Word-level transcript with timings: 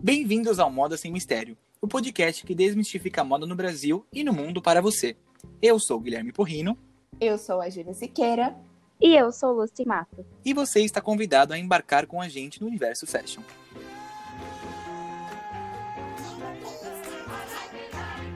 Bem-vindos 0.00 0.60
ao 0.60 0.70
Moda 0.70 0.96
Sem 0.96 1.10
Mistério, 1.10 1.58
o 1.80 1.88
podcast 1.88 2.46
que 2.46 2.54
desmistifica 2.54 3.22
a 3.22 3.24
moda 3.24 3.44
no 3.44 3.56
Brasil 3.56 4.06
e 4.12 4.22
no 4.22 4.32
mundo 4.32 4.62
para 4.62 4.80
você. 4.80 5.16
Eu 5.60 5.80
sou 5.80 5.98
o 5.98 6.00
Guilherme 6.00 6.32
Porrino. 6.32 6.78
Eu 7.20 7.36
sou 7.36 7.60
a 7.60 7.68
Júlia 7.68 7.92
Siqueira. 7.92 8.54
E 9.00 9.16
eu 9.16 9.32
sou 9.32 9.52
Lucy 9.52 9.84
Mato. 9.84 10.24
E 10.44 10.54
você 10.54 10.82
está 10.82 11.00
convidado 11.00 11.52
a 11.52 11.58
embarcar 11.58 12.06
com 12.06 12.20
a 12.20 12.28
gente 12.28 12.60
no 12.60 12.68
universo 12.68 13.08
fashion. 13.08 13.42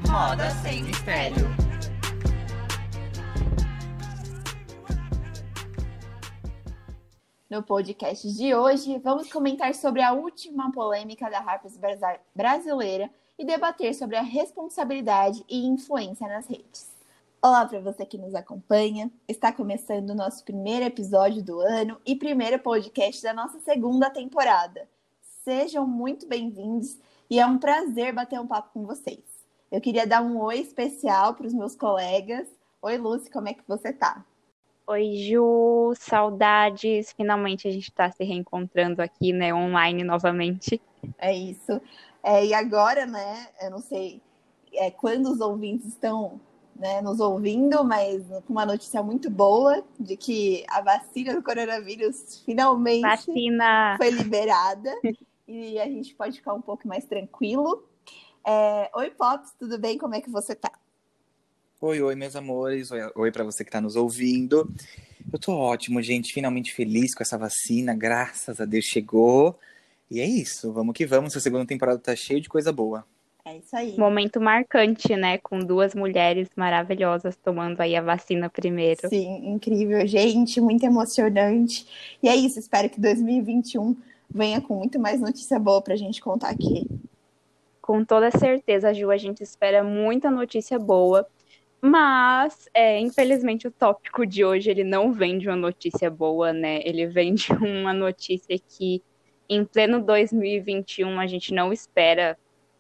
Moda 0.09 0.51
Sem 0.63 0.83
Mistério. 0.83 1.62
No 7.53 7.63
podcast 7.63 8.27
de 8.33 8.55
hoje, 8.55 8.99
vamos 9.01 9.31
comentar 9.31 9.75
sobre 9.75 10.01
a 10.01 10.15
última 10.15 10.73
polêmica 10.73 11.29
da 11.29 11.39
Harper's 11.39 11.79
brasileira 12.35 13.11
e 13.39 13.45
debater 13.45 13.95
sobre 13.95 14.17
a 14.17 14.23
responsabilidade 14.23 15.45
e 15.47 15.67
influência 15.67 16.27
nas 16.27 16.47
redes. 16.47 16.91
Olá 17.43 17.67
para 17.67 17.79
você 17.79 18.07
que 18.07 18.17
nos 18.17 18.35
acompanha. 18.35 19.13
Está 19.29 19.53
começando 19.53 20.09
o 20.09 20.15
nosso 20.15 20.43
primeiro 20.47 20.87
episódio 20.87 21.45
do 21.45 21.61
ano 21.61 22.01
e 22.07 22.17
primeiro 22.17 22.59
podcast 22.59 23.23
da 23.23 23.35
nossa 23.35 23.61
segunda 23.61 24.09
temporada. 24.09 24.89
Sejam 25.45 25.87
muito 25.87 26.27
bem-vindos 26.27 26.97
e 27.29 27.39
é 27.39 27.45
um 27.45 27.59
prazer 27.59 28.15
bater 28.15 28.41
um 28.41 28.47
papo 28.47 28.71
com 28.73 28.87
vocês. 28.87 29.21
Eu 29.71 29.83
queria 29.83 30.07
dar 30.07 30.23
um 30.23 30.41
oi 30.41 30.59
especial 30.59 31.35
para 31.35 31.47
os 31.47 31.53
meus 31.53 31.77
colegas. 31.77 32.49
Oi, 32.81 32.97
Lucy, 32.97 33.31
como 33.31 33.51
é 33.51 33.53
que 33.53 33.69
você 33.69 33.93
tá? 33.93 34.25
Oi, 34.93 35.17
Ju, 35.17 35.95
saudades. 35.99 37.15
Finalmente 37.17 37.67
a 37.67 37.71
gente 37.71 37.89
está 37.89 38.11
se 38.11 38.23
reencontrando 38.25 39.01
aqui, 39.01 39.33
né, 39.33 39.55
online 39.55 40.05
novamente. 40.05 40.83
É 41.17 41.35
isso. 41.35 41.81
É, 42.23 42.45
e 42.45 42.53
agora, 42.53 43.07
né, 43.07 43.49
eu 43.63 43.71
não 43.71 43.79
sei 43.79 44.21
é, 44.75 44.91
quando 44.91 45.31
os 45.31 45.41
ouvintes 45.41 45.87
estão 45.87 46.39
né, 46.77 47.01
nos 47.01 47.21
ouvindo, 47.21 47.83
mas 47.83 48.23
com 48.47 48.53
uma 48.53 48.67
notícia 48.67 49.03
muito 49.03 49.31
boa 49.31 49.83
de 49.99 50.15
que 50.15 50.63
a 50.69 50.83
vacina 50.83 51.35
do 51.35 51.43
coronavírus 51.43 52.43
finalmente 52.45 53.01
vacina. 53.01 53.97
foi 53.97 54.11
liberada 54.11 54.95
e 55.49 55.81
a 55.81 55.87
gente 55.87 56.15
pode 56.15 56.37
ficar 56.37 56.53
um 56.53 56.61
pouco 56.61 56.87
mais 56.87 57.07
tranquilo. 57.07 57.83
É, 58.47 58.91
oi, 58.95 59.11
Pops, 59.11 59.55
tudo 59.59 59.79
bem? 59.79 59.97
Como 59.97 60.15
é 60.15 60.21
que 60.21 60.29
você 60.29 60.55
tá? 60.55 60.71
Oi, 61.85 62.01
oi, 62.01 62.15
meus 62.15 62.37
amores. 62.37 62.93
Oi, 62.93 63.01
oi 63.17 63.33
para 63.33 63.43
você 63.43 63.65
que 63.65 63.69
está 63.69 63.81
nos 63.81 63.97
ouvindo. 63.97 64.73
Eu 65.33 65.37
tô 65.37 65.53
ótimo, 65.53 66.01
gente. 66.01 66.33
Finalmente 66.33 66.73
feliz 66.73 67.13
com 67.13 67.25
essa 67.25 67.37
vacina. 67.37 67.93
Graças 67.93 68.61
a 68.61 68.65
Deus 68.65 68.85
chegou. 68.85 69.59
E 70.09 70.21
é 70.21 70.25
isso. 70.25 70.73
Vamos 70.73 70.95
que 70.95 71.05
vamos. 71.05 71.37
A 71.37 71.41
segunda 71.41 71.67
temporada 71.67 71.99
tá 71.99 72.15
cheia 72.15 72.41
de 72.41 72.49
coisa 72.49 72.71
boa. 72.71 73.05
É 73.45 73.57
isso 73.57 73.75
aí. 73.75 73.99
Momento 73.99 74.41
marcante, 74.41 75.17
né? 75.17 75.39
Com 75.39 75.59
duas 75.59 75.93
mulheres 75.93 76.49
maravilhosas 76.55 77.35
tomando 77.35 77.81
aí 77.81 77.97
a 77.97 78.01
vacina 78.01 78.49
primeiro. 78.49 79.09
Sim, 79.09 79.53
incrível, 79.53 80.07
gente. 80.07 80.61
Muito 80.61 80.85
emocionante. 80.85 81.85
E 82.23 82.29
é 82.29 82.37
isso. 82.37 82.61
Espero 82.61 82.89
que 82.89 83.01
2021 83.01 83.97
venha 84.31 84.61
com 84.61 84.77
muito 84.77 85.01
mais 85.01 85.21
notícia 85.21 85.59
boa 85.59 85.83
pra 85.83 85.97
gente 85.97 86.21
contar 86.21 86.51
aqui. 86.51 86.87
Com 87.81 88.05
toda 88.05 88.31
certeza, 88.31 88.95
Ju, 88.95 89.11
a 89.11 89.17
gente 89.17 89.43
espera 89.43 89.83
muita 89.83 90.31
notícia 90.31 90.79
boa. 90.79 91.27
Mas, 91.85 92.69
é, 92.73 93.01
infelizmente, 93.01 93.67
o 93.67 93.71
tópico 93.73 94.25
de 94.25 94.45
hoje 94.45 94.71
ele 94.71 94.85
não 94.85 95.13
vem 95.13 95.37
de 95.37 95.49
uma 95.49 95.57
notícia 95.57 96.09
boa, 96.09 96.53
né? 96.53 96.81
Ele 96.85 97.09
vem 97.09 97.35
de 97.35 97.51
uma 97.61 97.93
notícia 97.93 98.57
que, 98.57 99.03
em 99.49 99.65
pleno 99.65 100.01
2021, 100.01 101.19
a 101.19 101.27
gente 101.27 101.53
não 101.53 101.73
espera 101.73 102.39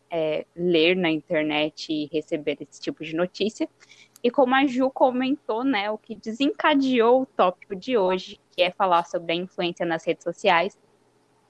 é, 0.09 0.47
ler 0.55 0.95
na 0.95 1.11
internet 1.11 1.93
e 1.93 2.09
receber 2.13 2.59
esse 2.61 2.81
tipo 2.81 3.03
de 3.03 3.17
notícia. 3.17 3.69
E 4.23 4.31
como 4.31 4.55
a 4.55 4.65
Ju 4.67 4.89
comentou, 4.89 5.65
né, 5.65 5.91
o 5.91 5.99
que 5.99 6.15
desencadeou 6.15 7.23
o 7.23 7.27
tópico 7.27 7.75
de 7.75 7.99
hoje, 7.99 8.39
que 8.53 8.63
é 8.63 8.71
falar 8.71 9.05
sobre 9.05 9.33
a 9.33 9.37
influência 9.37 9.85
nas 9.85 10.07
redes 10.07 10.23
sociais, 10.23 10.79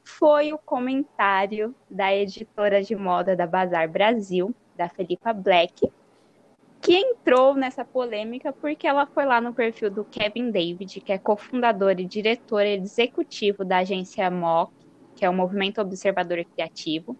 foi 0.02 0.54
o 0.54 0.58
comentário 0.58 1.74
da 1.90 2.14
editora 2.14 2.82
de 2.82 2.96
moda 2.96 3.36
da 3.36 3.46
Bazar 3.46 3.90
Brasil, 3.90 4.54
da 4.74 4.88
Felipa 4.88 5.34
Black, 5.34 5.92
que 6.82 6.96
entrou 6.96 7.54
nessa 7.54 7.84
polêmica 7.84 8.52
porque 8.52 8.88
ela 8.88 9.06
foi 9.06 9.24
lá 9.24 9.40
no 9.40 9.54
perfil 9.54 9.88
do 9.88 10.04
Kevin 10.04 10.50
David, 10.50 11.00
que 11.00 11.12
é 11.12 11.18
cofundador 11.18 11.92
e 11.92 12.04
diretor 12.04 12.62
executivo 12.62 13.64
da 13.64 13.78
agência 13.78 14.28
MOC, 14.28 14.72
que 15.14 15.24
é 15.24 15.30
o 15.30 15.32
Movimento 15.32 15.80
Observador 15.80 16.44
Criativo, 16.44 17.16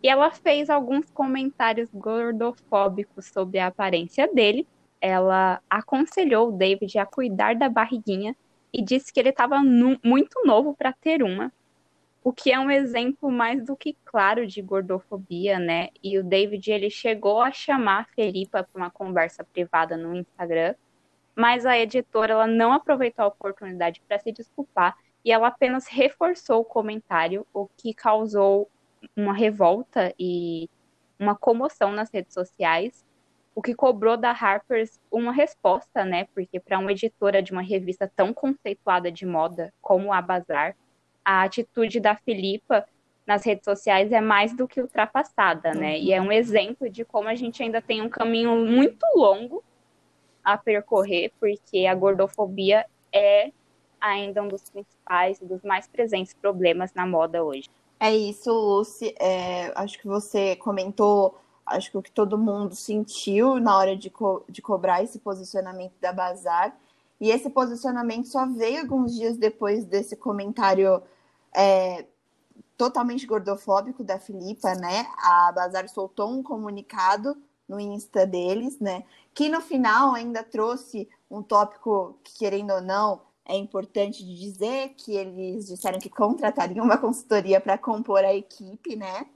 e 0.00 0.08
ela 0.08 0.30
fez 0.30 0.70
alguns 0.70 1.10
comentários 1.10 1.90
gordofóbicos 1.92 3.26
sobre 3.26 3.58
a 3.58 3.66
aparência 3.66 4.32
dele. 4.32 4.66
Ela 5.00 5.60
aconselhou 5.68 6.48
o 6.48 6.52
David 6.52 6.96
a 6.98 7.06
cuidar 7.06 7.56
da 7.56 7.68
barriguinha 7.68 8.36
e 8.72 8.82
disse 8.82 9.12
que 9.12 9.18
ele 9.18 9.30
estava 9.30 9.58
muito 9.58 10.44
novo 10.44 10.74
para 10.76 10.92
ter 10.92 11.24
uma, 11.24 11.52
o 12.24 12.32
que 12.32 12.52
é 12.52 12.58
um 12.58 12.70
exemplo 12.70 13.30
mais 13.30 13.64
do 13.64 13.76
que 13.76 13.96
claro 14.04 14.46
de 14.46 14.62
gordofobia, 14.62 15.58
né? 15.58 15.88
E 16.02 16.18
o 16.18 16.24
David 16.24 16.70
ele 16.70 16.90
chegou 16.90 17.40
a 17.40 17.50
chamar 17.50 18.02
a 18.02 18.14
Felipa 18.14 18.62
para 18.62 18.80
uma 18.80 18.90
conversa 18.90 19.42
privada 19.42 19.96
no 19.96 20.14
Instagram, 20.14 20.74
mas 21.34 21.66
a 21.66 21.78
editora 21.78 22.32
ela 22.32 22.46
não 22.46 22.72
aproveitou 22.72 23.24
a 23.24 23.28
oportunidade 23.28 24.00
para 24.06 24.18
se 24.18 24.30
desculpar 24.30 24.96
e 25.24 25.32
ela 25.32 25.48
apenas 25.48 25.86
reforçou 25.88 26.60
o 26.60 26.64
comentário, 26.64 27.46
o 27.52 27.66
que 27.76 27.92
causou 27.94 28.70
uma 29.16 29.32
revolta 29.32 30.14
e 30.18 30.68
uma 31.18 31.34
comoção 31.36 31.92
nas 31.92 32.10
redes 32.12 32.34
sociais, 32.34 33.04
o 33.54 33.62
que 33.62 33.74
cobrou 33.74 34.16
da 34.16 34.30
Harper's 34.30 35.00
uma 35.10 35.32
resposta, 35.32 36.04
né? 36.04 36.26
Porque 36.34 36.58
para 36.58 36.78
uma 36.78 36.92
editora 36.92 37.42
de 37.42 37.52
uma 37.52 37.62
revista 37.62 38.10
tão 38.14 38.32
conceituada 38.32 39.10
de 39.10 39.26
moda 39.26 39.72
como 39.80 40.12
a 40.12 40.22
Bazar, 40.22 40.76
a 41.24 41.42
atitude 41.42 42.00
da 42.00 42.16
Filipa 42.16 42.86
nas 43.26 43.44
redes 43.44 43.64
sociais 43.64 44.10
é 44.12 44.20
mais 44.20 44.54
do 44.54 44.66
que 44.66 44.80
ultrapassada, 44.80 45.72
né? 45.72 45.92
Uhum. 45.92 46.02
E 46.02 46.12
é 46.12 46.20
um 46.20 46.32
exemplo 46.32 46.88
de 46.90 47.04
como 47.04 47.28
a 47.28 47.34
gente 47.34 47.62
ainda 47.62 47.80
tem 47.80 48.02
um 48.02 48.08
caminho 48.08 48.54
muito 48.66 49.04
longo 49.14 49.62
a 50.44 50.58
percorrer, 50.58 51.32
porque 51.38 51.86
a 51.86 51.94
gordofobia 51.94 52.84
é 53.12 53.52
ainda 54.00 54.42
um 54.42 54.48
dos 54.48 54.68
principais, 54.68 55.38
dos 55.38 55.62
mais 55.62 55.86
presentes 55.86 56.34
problemas 56.34 56.92
na 56.94 57.06
moda 57.06 57.44
hoje. 57.44 57.70
É 58.00 58.12
isso, 58.12 58.50
Lucy. 58.50 59.14
É, 59.20 59.72
acho 59.76 59.96
que 60.00 60.08
você 60.08 60.56
comentou, 60.56 61.38
acho 61.64 61.88
que 61.88 61.96
o 61.96 62.02
que 62.02 62.10
todo 62.10 62.36
mundo 62.36 62.74
sentiu 62.74 63.60
na 63.60 63.76
hora 63.76 63.96
de, 63.96 64.10
co 64.10 64.44
de 64.48 64.60
cobrar 64.60 65.04
esse 65.04 65.20
posicionamento 65.20 65.92
da 66.00 66.12
Bazar. 66.12 66.76
E 67.20 67.30
esse 67.30 67.48
posicionamento 67.48 68.26
só 68.26 68.44
veio 68.44 68.80
alguns 68.80 69.14
dias 69.14 69.36
depois 69.36 69.84
desse 69.84 70.16
comentário 70.16 71.00
é, 71.54 72.06
totalmente 72.76 73.26
gordofóbico 73.26 74.02
da 74.02 74.18
Filipa, 74.18 74.74
né? 74.74 75.06
A 75.18 75.52
Bazar 75.52 75.88
soltou 75.88 76.30
um 76.30 76.42
comunicado 76.42 77.36
no 77.68 77.78
Insta 77.78 78.26
deles, 78.26 78.78
né? 78.80 79.04
Que 79.34 79.48
no 79.48 79.60
final 79.60 80.14
ainda 80.14 80.42
trouxe 80.42 81.08
um 81.30 81.42
tópico 81.42 82.18
que, 82.24 82.38
querendo 82.38 82.72
ou 82.72 82.82
não, 82.82 83.20
é 83.44 83.56
importante 83.56 84.24
de 84.24 84.38
dizer 84.38 84.90
que 84.90 85.14
eles 85.14 85.66
disseram 85.66 85.98
que 85.98 86.10
contratariam 86.10 86.84
uma 86.84 86.98
consultoria 86.98 87.60
para 87.60 87.78
compor 87.78 88.24
a 88.24 88.34
equipe, 88.34 88.96
né? 88.96 89.26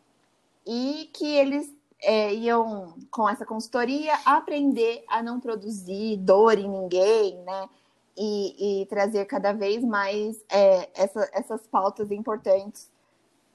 E 0.66 1.10
que 1.12 1.26
eles 1.26 1.72
é, 2.02 2.34
iam, 2.34 2.94
com 3.10 3.28
essa 3.28 3.46
consultoria, 3.46 4.14
aprender 4.24 5.04
a 5.08 5.22
não 5.22 5.40
produzir 5.40 6.16
dor 6.18 6.58
em 6.58 6.68
ninguém, 6.68 7.36
né? 7.42 7.68
E, 8.16 8.82
e 8.82 8.86
trazer 8.86 9.24
cada 9.26 9.52
vez 9.52 9.84
mais 9.84 10.42
é, 10.48 10.88
essa, 10.94 11.28
essas 11.32 11.66
pautas 11.66 12.10
importantes 12.10 12.90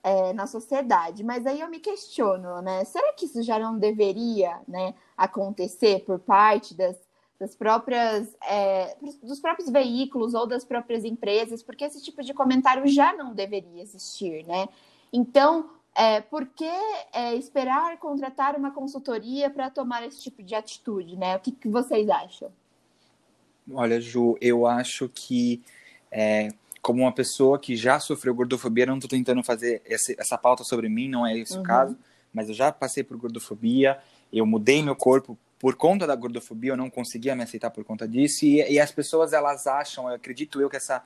é, 0.03 0.33
na 0.33 0.47
sociedade. 0.47 1.23
Mas 1.23 1.45
aí 1.45 1.61
eu 1.61 1.69
me 1.69 1.79
questiono, 1.79 2.61
né? 2.61 2.83
Será 2.85 3.13
que 3.13 3.25
isso 3.25 3.41
já 3.41 3.57
não 3.59 3.77
deveria 3.77 4.59
né, 4.67 4.93
acontecer 5.17 6.03
por 6.05 6.19
parte 6.19 6.73
das, 6.73 6.95
das 7.39 7.55
próprias 7.55 8.35
é, 8.47 8.95
dos 9.23 9.39
próprios 9.39 9.69
veículos 9.69 10.33
ou 10.33 10.45
das 10.45 10.63
próprias 10.63 11.03
empresas? 11.03 11.63
Porque 11.63 11.85
esse 11.85 12.01
tipo 12.01 12.23
de 12.23 12.33
comentário 12.33 12.87
já 12.87 13.13
não 13.13 13.33
deveria 13.33 13.81
existir, 13.81 14.45
né? 14.45 14.67
Então, 15.13 15.69
é, 15.93 16.21
por 16.21 16.45
que 16.45 16.71
é, 17.13 17.35
esperar 17.35 17.97
contratar 17.97 18.55
uma 18.55 18.71
consultoria 18.71 19.49
para 19.49 19.69
tomar 19.69 20.03
esse 20.03 20.21
tipo 20.21 20.41
de 20.41 20.55
atitude, 20.55 21.17
né? 21.17 21.35
O 21.35 21.39
que, 21.39 21.51
que 21.51 21.67
vocês 21.67 22.09
acham? 22.09 22.51
Olha, 23.69 23.99
Ju, 24.01 24.37
eu 24.41 24.65
acho 24.65 25.09
que 25.09 25.61
é, 26.11 26.49
como 26.81 27.03
uma 27.03 27.11
pessoa 27.11 27.59
que 27.59 27.75
já 27.75 27.99
sofreu 27.99 28.33
gordofobia, 28.33 28.85
não 28.85 28.95
estou 28.95 29.09
tentando 29.09 29.43
fazer 29.43 29.81
esse, 29.85 30.15
essa 30.19 30.37
pauta 30.37 30.63
sobre 30.63 30.89
mim, 30.89 31.07
não 31.07 31.25
é 31.25 31.37
esse 31.37 31.53
uhum. 31.53 31.61
o 31.61 31.63
caso, 31.63 31.97
mas 32.33 32.49
eu 32.49 32.55
já 32.55 32.71
passei 32.71 33.03
por 33.03 33.17
gordofobia, 33.17 33.99
eu 34.33 34.45
mudei 34.45 34.81
meu 34.81 34.95
corpo 34.95 35.37
por 35.59 35.75
conta 35.75 36.07
da 36.07 36.15
gordofobia, 36.15 36.71
eu 36.71 36.77
não 36.77 36.89
conseguia 36.89 37.35
me 37.35 37.43
aceitar 37.43 37.69
por 37.69 37.83
conta 37.83 38.07
disso, 38.07 38.45
e, 38.45 38.57
e 38.71 38.79
as 38.79 38.91
pessoas, 38.91 39.31
elas 39.31 39.67
acham, 39.67 40.09
eu 40.09 40.15
acredito 40.15 40.59
eu 40.59 40.69
que 40.69 40.77
essa, 40.77 41.03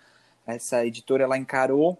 essa 0.47 0.85
editora, 0.85 1.23
ela 1.23 1.37
encarou 1.37 1.99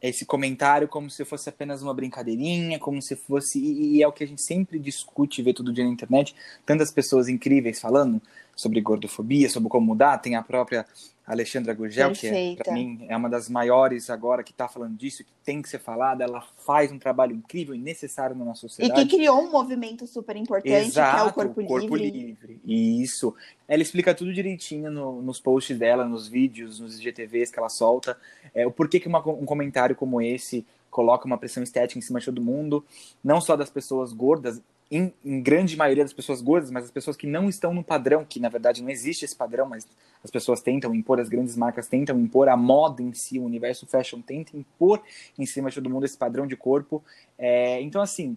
esse 0.00 0.24
comentário 0.24 0.86
como 0.86 1.10
se 1.10 1.24
fosse 1.24 1.48
apenas 1.48 1.82
uma 1.82 1.92
brincadeirinha, 1.92 2.78
como 2.78 3.02
se 3.02 3.16
fosse. 3.16 3.58
E, 3.58 4.02
é 4.02 4.06
o 4.06 4.12
que 4.12 4.22
a 4.22 4.26
gente 4.26 4.42
sempre 4.42 4.78
discute, 4.78 5.42
vê 5.42 5.52
todo 5.52 5.72
dia 5.72 5.84
na 5.84 5.90
internet, 5.90 6.34
tantas 6.64 6.92
pessoas 6.92 7.28
incríveis 7.28 7.80
falando 7.80 8.22
sobre 8.58 8.80
gordofobia, 8.80 9.48
sobre 9.48 9.68
como 9.68 9.86
mudar. 9.86 10.18
Tem 10.18 10.34
a 10.34 10.42
própria 10.42 10.84
Alexandra 11.24 11.72
Gurgel, 11.72 12.08
Perfeita. 12.08 12.56
que 12.56 12.60
é, 12.60 12.64
para 12.64 12.72
mim 12.74 13.06
é 13.08 13.16
uma 13.16 13.28
das 13.28 13.48
maiores 13.48 14.10
agora 14.10 14.42
que 14.42 14.50
está 14.50 14.66
falando 14.66 14.96
disso, 14.96 15.22
que 15.22 15.30
tem 15.44 15.62
que 15.62 15.68
ser 15.68 15.78
falada. 15.78 16.24
Ela 16.24 16.42
faz 16.66 16.90
um 16.90 16.98
trabalho 16.98 17.36
incrível 17.36 17.72
e 17.72 17.78
necessário 17.78 18.34
na 18.34 18.44
nossa 18.44 18.62
sociedade. 18.62 19.00
E 19.00 19.06
que 19.06 19.16
criou 19.16 19.40
um 19.40 19.52
movimento 19.52 20.08
super 20.08 20.34
importante, 20.34 20.88
Exato, 20.88 21.14
que 21.14 21.20
é 21.20 21.24
o 21.24 21.32
Corpo, 21.32 21.64
corpo 21.66 21.96
Livre. 21.96 22.36
Livre. 22.36 22.60
Isso. 22.64 23.32
Ela 23.68 23.82
explica 23.82 24.12
tudo 24.12 24.32
direitinho 24.32 24.90
no, 24.90 25.22
nos 25.22 25.38
posts 25.38 25.78
dela, 25.78 26.04
nos 26.04 26.26
vídeos, 26.26 26.80
nos 26.80 26.98
IGTVs 26.98 27.52
que 27.52 27.60
ela 27.60 27.68
solta. 27.68 28.18
É, 28.52 28.66
o 28.66 28.72
porquê 28.72 28.98
que 28.98 29.06
uma, 29.06 29.20
um 29.28 29.44
comentário 29.44 29.94
como 29.94 30.20
esse 30.20 30.66
coloca 30.90 31.26
uma 31.26 31.38
pressão 31.38 31.62
estética 31.62 31.96
em 31.96 32.02
cima 32.02 32.18
de 32.18 32.26
todo 32.26 32.42
mundo, 32.42 32.84
não 33.22 33.40
só 33.40 33.54
das 33.54 33.70
pessoas 33.70 34.12
gordas, 34.12 34.60
em, 34.90 35.12
em, 35.24 35.42
grande 35.42 35.76
maioria 35.76 36.04
das 36.04 36.12
pessoas 36.12 36.40
gordas, 36.40 36.70
mas 36.70 36.84
as 36.84 36.90
pessoas 36.90 37.16
que 37.16 37.26
não 37.26 37.48
estão 37.48 37.74
no 37.74 37.84
padrão, 37.84 38.24
que 38.24 38.40
na 38.40 38.48
verdade 38.48 38.82
não 38.82 38.90
existe 38.90 39.24
esse 39.24 39.36
padrão, 39.36 39.68
mas 39.68 39.86
as 40.22 40.30
pessoas 40.30 40.60
tentam 40.60 40.94
impor, 40.94 41.20
as 41.20 41.28
grandes 41.28 41.56
marcas 41.56 41.86
tentam 41.86 42.18
impor, 42.18 42.48
a 42.48 42.56
moda 42.56 43.02
em 43.02 43.12
si, 43.12 43.38
o 43.38 43.44
universo 43.44 43.86
fashion 43.86 44.20
tenta 44.20 44.56
impor 44.56 45.02
em 45.38 45.44
cima 45.44 45.68
de 45.68 45.76
todo 45.76 45.90
mundo 45.90 46.04
esse 46.04 46.16
padrão 46.16 46.46
de 46.46 46.56
corpo. 46.56 47.02
É, 47.38 47.80
então, 47.82 48.00
assim, 48.00 48.36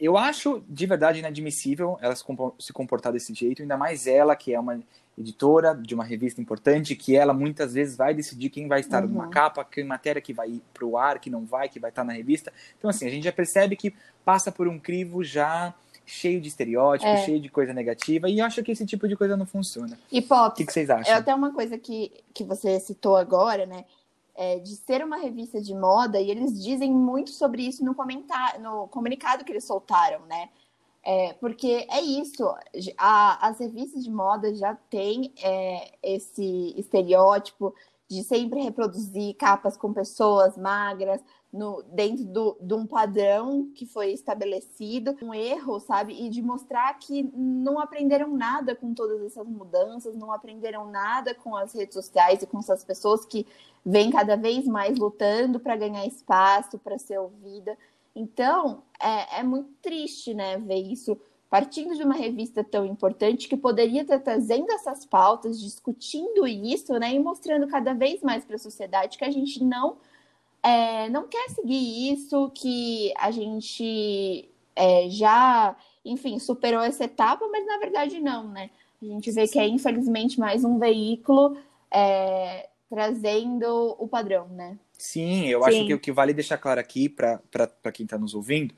eu 0.00 0.16
acho 0.16 0.62
de 0.68 0.86
verdade 0.86 1.18
inadmissível 1.18 1.98
ela 2.00 2.14
se 2.14 2.72
comportar 2.72 3.12
desse 3.12 3.32
jeito, 3.32 3.62
ainda 3.62 3.76
mais 3.76 4.06
ela, 4.06 4.36
que 4.36 4.52
é 4.52 4.60
uma 4.60 4.78
editora 5.16 5.74
de 5.74 5.94
uma 5.94 6.04
revista 6.04 6.40
importante, 6.40 6.94
que 6.94 7.16
ela 7.16 7.32
muitas 7.32 7.74
vezes 7.74 7.96
vai 7.96 8.14
decidir 8.14 8.50
quem 8.50 8.68
vai 8.68 8.80
estar 8.80 9.02
uhum. 9.02 9.10
numa 9.10 9.28
capa, 9.28 9.64
que 9.64 9.82
matéria 9.82 10.22
que 10.22 10.32
vai 10.32 10.48
ir 10.48 10.62
para 10.72 10.84
o 10.84 10.96
ar, 10.96 11.18
que 11.18 11.30
não 11.30 11.44
vai, 11.44 11.68
que 11.68 11.80
vai 11.80 11.90
estar 11.90 12.04
na 12.04 12.12
revista. 12.12 12.52
Então, 12.78 12.88
assim, 12.88 13.06
a 13.06 13.10
gente 13.10 13.24
já 13.24 13.32
percebe 13.32 13.74
que 13.76 13.92
passa 14.24 14.52
por 14.52 14.68
um 14.68 14.78
crivo 14.78 15.24
já 15.24 15.74
cheio 16.08 16.40
de 16.40 16.48
estereótipos, 16.48 17.12
é. 17.12 17.24
cheio 17.24 17.40
de 17.40 17.48
coisa 17.48 17.72
negativa, 17.72 18.28
e 18.28 18.40
acho 18.40 18.62
que 18.62 18.72
esse 18.72 18.86
tipo 18.86 19.06
de 19.06 19.14
coisa 19.14 19.36
não 19.36 19.46
funciona. 19.46 19.98
E 20.10 20.22
Pop, 20.22 20.48
o 20.48 20.56
que, 20.56 20.64
que, 20.64 20.72
vocês 20.72 20.88
acham? 20.88 21.12
É 21.12 21.16
até 21.16 21.34
uma 21.34 21.52
coisa 21.52 21.78
que, 21.78 22.10
que 22.32 22.42
você 22.42 22.80
citou 22.80 23.16
agora, 23.16 23.66
né? 23.66 23.84
É, 24.34 24.58
de 24.58 24.76
ser 24.76 25.04
uma 25.04 25.16
revista 25.16 25.60
de 25.60 25.74
moda, 25.74 26.20
e 26.20 26.30
eles 26.30 26.62
dizem 26.62 26.92
muito 26.92 27.30
sobre 27.30 27.62
isso 27.62 27.84
no, 27.84 27.94
comentário, 27.94 28.60
no 28.60 28.88
comunicado 28.88 29.44
que 29.44 29.52
eles 29.52 29.64
soltaram, 29.64 30.20
né? 30.26 30.48
É, 31.04 31.32
porque 31.34 31.86
é 31.90 32.00
isso, 32.00 32.44
a, 32.96 33.48
as 33.48 33.58
revistas 33.58 34.04
de 34.04 34.10
moda 34.10 34.54
já 34.54 34.74
têm 34.74 35.32
é, 35.42 35.92
esse 36.02 36.74
estereótipo 36.76 37.74
de 38.08 38.22
sempre 38.24 38.60
reproduzir 38.60 39.34
capas 39.36 39.76
com 39.76 39.92
pessoas 39.92 40.56
magras, 40.56 41.20
no, 41.52 41.82
dentro 41.92 42.24
do, 42.24 42.56
de 42.60 42.74
um 42.74 42.86
padrão 42.86 43.70
que 43.74 43.86
foi 43.86 44.12
estabelecido, 44.12 45.16
um 45.22 45.32
erro, 45.32 45.80
sabe? 45.80 46.12
E 46.12 46.28
de 46.28 46.42
mostrar 46.42 46.92
que 46.98 47.22
não 47.34 47.78
aprenderam 47.78 48.36
nada 48.36 48.74
com 48.74 48.92
todas 48.92 49.22
essas 49.22 49.46
mudanças, 49.46 50.14
não 50.14 50.32
aprenderam 50.32 50.90
nada 50.90 51.34
com 51.34 51.56
as 51.56 51.72
redes 51.72 51.94
sociais 51.94 52.42
e 52.42 52.46
com 52.46 52.58
essas 52.58 52.84
pessoas 52.84 53.24
que 53.24 53.46
vêm 53.84 54.10
cada 54.10 54.36
vez 54.36 54.66
mais 54.66 54.98
lutando 54.98 55.58
para 55.58 55.76
ganhar 55.76 56.06
espaço, 56.06 56.78
para 56.78 56.98
ser 56.98 57.18
ouvida. 57.18 57.78
Então, 58.14 58.82
é, 59.00 59.40
é 59.40 59.42
muito 59.42 59.70
triste, 59.80 60.34
né, 60.34 60.58
ver 60.58 60.80
isso 60.80 61.18
partindo 61.48 61.96
de 61.96 62.02
uma 62.02 62.14
revista 62.14 62.62
tão 62.62 62.84
importante 62.84 63.48
que 63.48 63.56
poderia 63.56 64.02
estar 64.02 64.18
trazendo 64.18 64.70
essas 64.70 65.06
pautas, 65.06 65.58
discutindo 65.58 66.46
isso, 66.46 66.92
né, 66.98 67.14
e 67.14 67.18
mostrando 67.18 67.66
cada 67.66 67.94
vez 67.94 68.20
mais 68.20 68.44
para 68.44 68.56
a 68.56 68.58
sociedade 68.58 69.16
que 69.16 69.24
a 69.24 69.30
gente 69.30 69.64
não 69.64 69.96
é, 70.68 71.08
não 71.08 71.26
quer 71.26 71.48
seguir 71.48 72.12
isso, 72.12 72.50
que 72.50 73.14
a 73.16 73.30
gente 73.30 74.50
é, 74.76 75.08
já, 75.08 75.74
enfim, 76.04 76.38
superou 76.38 76.82
essa 76.82 77.04
etapa, 77.04 77.48
mas 77.50 77.66
na 77.66 77.78
verdade 77.78 78.20
não, 78.20 78.46
né? 78.48 78.68
A 79.00 79.04
gente 79.06 79.30
vê 79.30 79.48
que 79.48 79.58
é 79.58 79.66
infelizmente 79.66 80.38
mais 80.38 80.64
um 80.64 80.78
veículo 80.78 81.56
é, 81.90 82.68
trazendo 82.90 83.96
o 83.98 84.06
padrão, 84.06 84.46
né? 84.48 84.78
Sim, 84.98 85.46
eu 85.46 85.62
Sim. 85.62 85.68
acho 85.68 85.86
que 85.86 85.94
o 85.94 85.98
que 86.00 86.12
vale 86.12 86.34
deixar 86.34 86.58
claro 86.58 86.80
aqui 86.80 87.08
para 87.08 87.40
quem 87.92 88.04
está 88.04 88.18
nos 88.18 88.34
ouvindo, 88.34 88.74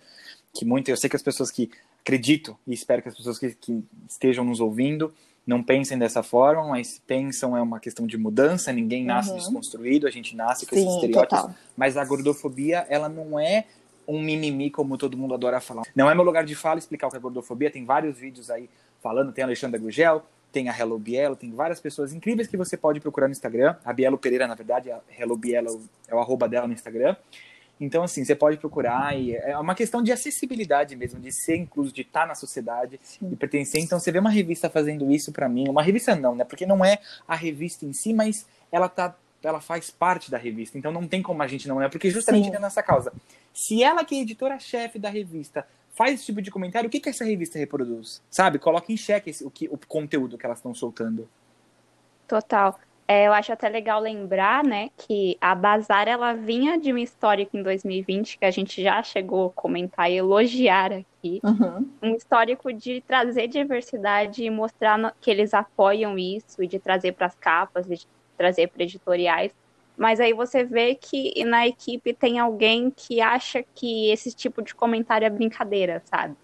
que 0.54 0.64
muito, 0.64 0.88
eu 0.90 0.96
sei 0.96 1.10
que 1.10 1.16
as 1.16 1.22
pessoas 1.22 1.50
que 1.50 1.70
acredito 2.02 2.56
e 2.66 2.72
espero 2.72 3.02
que 3.02 3.08
as 3.08 3.16
pessoas 3.16 3.36
que, 3.36 3.52
que 3.54 3.82
estejam 4.08 4.44
nos 4.44 4.60
ouvindo 4.60 5.12
não 5.46 5.62
pensem 5.62 5.98
dessa 5.98 6.22
forma, 6.22 6.68
mas 6.68 7.00
pensam 7.06 7.56
é 7.56 7.62
uma 7.62 7.80
questão 7.80 8.06
de 8.06 8.16
mudança, 8.16 8.72
ninguém 8.72 9.04
nasce 9.04 9.30
uhum. 9.30 9.36
desconstruído, 9.36 10.06
a 10.06 10.10
gente 10.10 10.36
nasce 10.36 10.66
com 10.66 10.76
Sim, 10.76 10.82
esses 10.82 10.94
estereótipos, 10.94 11.40
total. 11.40 11.54
mas 11.76 11.96
a 11.96 12.04
gordofobia, 12.04 12.86
ela 12.88 13.08
não 13.08 13.38
é 13.38 13.64
um 14.06 14.20
mimimi 14.20 14.70
como 14.70 14.96
todo 14.98 15.16
mundo 15.16 15.34
adora 15.34 15.60
falar. 15.60 15.82
Não 15.94 16.10
é 16.10 16.14
meu 16.14 16.24
lugar 16.24 16.44
de 16.44 16.54
fala 16.54 16.78
explicar 16.78 17.06
o 17.06 17.10
que 17.10 17.16
é 17.16 17.20
gordofobia, 17.20 17.70
tem 17.70 17.84
vários 17.84 18.18
vídeos 18.18 18.50
aí 18.50 18.68
falando, 19.00 19.32
tem 19.32 19.42
a 19.42 19.46
Alexandra 19.46 19.78
Gugel, 19.78 20.22
tem 20.52 20.68
a 20.68 20.76
Hello 20.76 20.98
Bielo, 20.98 21.36
tem 21.36 21.50
várias 21.52 21.80
pessoas 21.80 22.12
incríveis 22.12 22.48
que 22.48 22.56
você 22.56 22.76
pode 22.76 23.00
procurar 23.00 23.28
no 23.28 23.32
Instagram, 23.32 23.76
a 23.84 23.92
Bielo 23.92 24.18
Pereira, 24.18 24.46
na 24.46 24.54
verdade, 24.54 24.90
a 24.90 25.00
Hello 25.18 25.36
Bielo 25.36 25.82
é 26.08 26.14
o 26.14 26.18
arroba 26.18 26.48
dela 26.48 26.66
no 26.66 26.72
Instagram, 26.72 27.16
então, 27.80 28.02
assim, 28.02 28.24
você 28.24 28.34
pode 28.34 28.58
procurar 28.58 29.18
e 29.18 29.34
é 29.34 29.56
uma 29.56 29.74
questão 29.74 30.02
de 30.02 30.12
acessibilidade 30.12 30.94
mesmo, 30.94 31.18
de 31.18 31.32
ser 31.32 31.56
incluso, 31.56 31.92
de 31.92 32.02
estar 32.02 32.26
na 32.26 32.34
sociedade 32.34 33.00
Sim. 33.02 33.30
e 33.32 33.36
pertencer. 33.36 33.80
Então, 33.80 33.98
você 33.98 34.12
vê 34.12 34.18
uma 34.18 34.30
revista 34.30 34.68
fazendo 34.68 35.10
isso 35.10 35.32
para 35.32 35.48
mim, 35.48 35.68
uma 35.68 35.82
revista 35.82 36.14
não, 36.14 36.34
né? 36.34 36.44
Porque 36.44 36.66
não 36.66 36.84
é 36.84 36.98
a 37.26 37.34
revista 37.34 37.86
em 37.86 37.92
si, 37.92 38.12
mas 38.12 38.46
ela 38.70 38.88
tá 38.88 39.16
ela 39.42 39.58
faz 39.58 39.90
parte 39.90 40.30
da 40.30 40.36
revista, 40.36 40.76
então 40.76 40.92
não 40.92 41.08
tem 41.08 41.22
como 41.22 41.42
a 41.42 41.46
gente 41.46 41.66
não 41.66 41.80
é, 41.80 41.88
porque 41.88 42.10
justamente 42.10 42.50
Sim. 42.50 42.56
é 42.56 42.58
nessa 42.58 42.82
causa. 42.82 43.10
Se 43.54 43.82
ela, 43.82 44.04
que 44.04 44.14
é 44.14 44.20
editora-chefe 44.20 44.98
da 44.98 45.08
revista, 45.08 45.66
faz 45.94 46.14
esse 46.14 46.26
tipo 46.26 46.42
de 46.42 46.50
comentário, 46.50 46.88
o 46.88 46.90
que, 46.90 47.00
que 47.00 47.08
essa 47.08 47.24
revista 47.24 47.58
reproduz? 47.58 48.22
Sabe? 48.30 48.58
Coloca 48.58 48.92
em 48.92 48.98
xeque 48.98 49.30
esse, 49.30 49.42
o, 49.42 49.50
que, 49.50 49.66
o 49.68 49.78
conteúdo 49.88 50.36
que 50.36 50.44
elas 50.44 50.58
estão 50.58 50.74
soltando. 50.74 51.26
Total. 52.28 52.78
É, 53.12 53.26
eu 53.26 53.32
acho 53.32 53.52
até 53.52 53.68
legal 53.68 54.00
lembrar, 54.00 54.62
né, 54.62 54.88
que 54.96 55.36
a 55.40 55.52
Bazar 55.52 56.06
ela 56.06 56.32
vinha 56.32 56.78
de 56.78 56.92
um 56.92 56.96
histórico 56.96 57.56
em 57.56 57.62
2020 57.62 58.38
que 58.38 58.44
a 58.44 58.52
gente 58.52 58.80
já 58.80 59.02
chegou 59.02 59.48
a 59.48 59.50
comentar 59.50 60.08
e 60.08 60.14
elogiar 60.14 60.92
aqui, 60.92 61.40
uhum. 61.42 61.90
um 62.00 62.14
histórico 62.14 62.72
de 62.72 63.00
trazer 63.00 63.48
diversidade 63.48 64.44
e 64.44 64.48
mostrar 64.48 65.12
que 65.20 65.28
eles 65.28 65.52
apoiam 65.52 66.16
isso 66.16 66.62
e 66.62 66.68
de 66.68 66.78
trazer 66.78 67.10
para 67.10 67.26
as 67.26 67.34
capas, 67.34 67.84
de 67.84 68.06
trazer 68.38 68.68
para 68.68 68.84
editoriais. 68.84 69.52
Mas 69.96 70.20
aí 70.20 70.32
você 70.32 70.62
vê 70.62 70.94
que 70.94 71.44
na 71.44 71.66
equipe 71.66 72.14
tem 72.14 72.38
alguém 72.38 72.92
que 72.92 73.20
acha 73.20 73.64
que 73.74 74.08
esse 74.12 74.32
tipo 74.32 74.62
de 74.62 74.72
comentário 74.72 75.26
é 75.26 75.30
brincadeira, 75.30 76.00
sabe? 76.04 76.36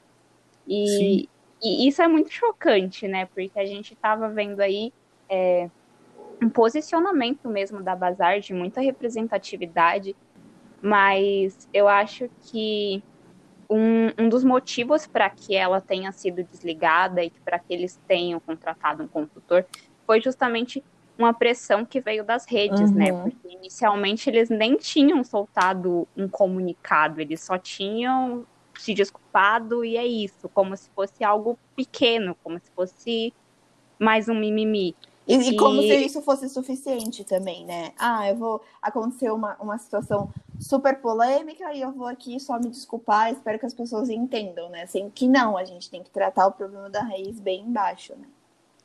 E, 0.66 1.28
e 1.62 1.86
isso 1.86 2.02
é 2.02 2.08
muito 2.08 2.32
chocante, 2.32 3.06
né? 3.06 3.26
Porque 3.26 3.52
a 3.54 3.64
gente 3.64 3.94
estava 3.94 4.28
vendo 4.28 4.58
aí 4.58 4.92
é, 5.28 5.70
um 6.42 6.48
posicionamento 6.48 7.48
mesmo 7.48 7.82
da 7.82 7.96
Bazar, 7.96 8.40
de 8.40 8.52
muita 8.52 8.80
representatividade, 8.80 10.14
mas 10.82 11.68
eu 11.72 11.88
acho 11.88 12.28
que 12.42 13.02
um, 13.68 14.08
um 14.18 14.28
dos 14.28 14.44
motivos 14.44 15.06
para 15.06 15.28
que 15.28 15.54
ela 15.54 15.80
tenha 15.80 16.12
sido 16.12 16.42
desligada 16.44 17.24
e 17.24 17.30
para 17.44 17.58
que 17.58 17.72
eles 17.72 18.00
tenham 18.06 18.38
contratado 18.38 19.02
um 19.02 19.08
consultor 19.08 19.64
foi 20.06 20.20
justamente 20.20 20.84
uma 21.18 21.32
pressão 21.32 21.84
que 21.84 22.00
veio 22.00 22.22
das 22.22 22.46
redes, 22.46 22.90
né? 22.92 23.10
uhum. 23.10 23.24
né? 23.24 23.30
Porque 23.30 23.56
inicialmente 23.56 24.28
eles 24.28 24.50
nem 24.50 24.76
tinham 24.76 25.24
soltado 25.24 26.06
um 26.16 26.28
comunicado, 26.28 27.20
eles 27.20 27.40
só 27.40 27.58
tinham 27.58 28.46
se 28.78 28.92
desculpado 28.92 29.84
e 29.84 29.96
é 29.96 30.06
isso, 30.06 30.48
como 30.50 30.76
se 30.76 30.90
fosse 30.90 31.24
algo 31.24 31.58
pequeno, 31.74 32.36
como 32.44 32.58
se 32.58 32.70
fosse 32.72 33.32
mais 33.98 34.28
um 34.28 34.34
mimimi. 34.34 34.94
E, 35.26 35.34
e, 35.34 35.56
como 35.56 35.82
se 35.82 35.96
isso 35.96 36.22
fosse 36.22 36.48
suficiente 36.48 37.24
também, 37.24 37.64
né? 37.64 37.92
Ah, 37.98 38.28
eu 38.28 38.36
vou 38.36 38.62
acontecer 38.80 39.30
uma, 39.32 39.56
uma 39.60 39.76
situação 39.76 40.30
super 40.60 41.00
polêmica 41.00 41.72
e 41.74 41.80
eu 41.80 41.90
vou 41.90 42.06
aqui 42.06 42.38
só 42.38 42.58
me 42.60 42.68
desculpar, 42.68 43.32
espero 43.32 43.58
que 43.58 43.66
as 43.66 43.74
pessoas 43.74 44.08
entendam, 44.08 44.70
né? 44.70 44.82
Assim, 44.82 45.10
que 45.10 45.26
não, 45.26 45.56
a 45.56 45.64
gente 45.64 45.90
tem 45.90 46.02
que 46.02 46.10
tratar 46.10 46.46
o 46.46 46.52
problema 46.52 46.88
da 46.88 47.02
raiz 47.02 47.40
bem 47.40 47.62
embaixo, 47.62 48.14
né? 48.14 48.28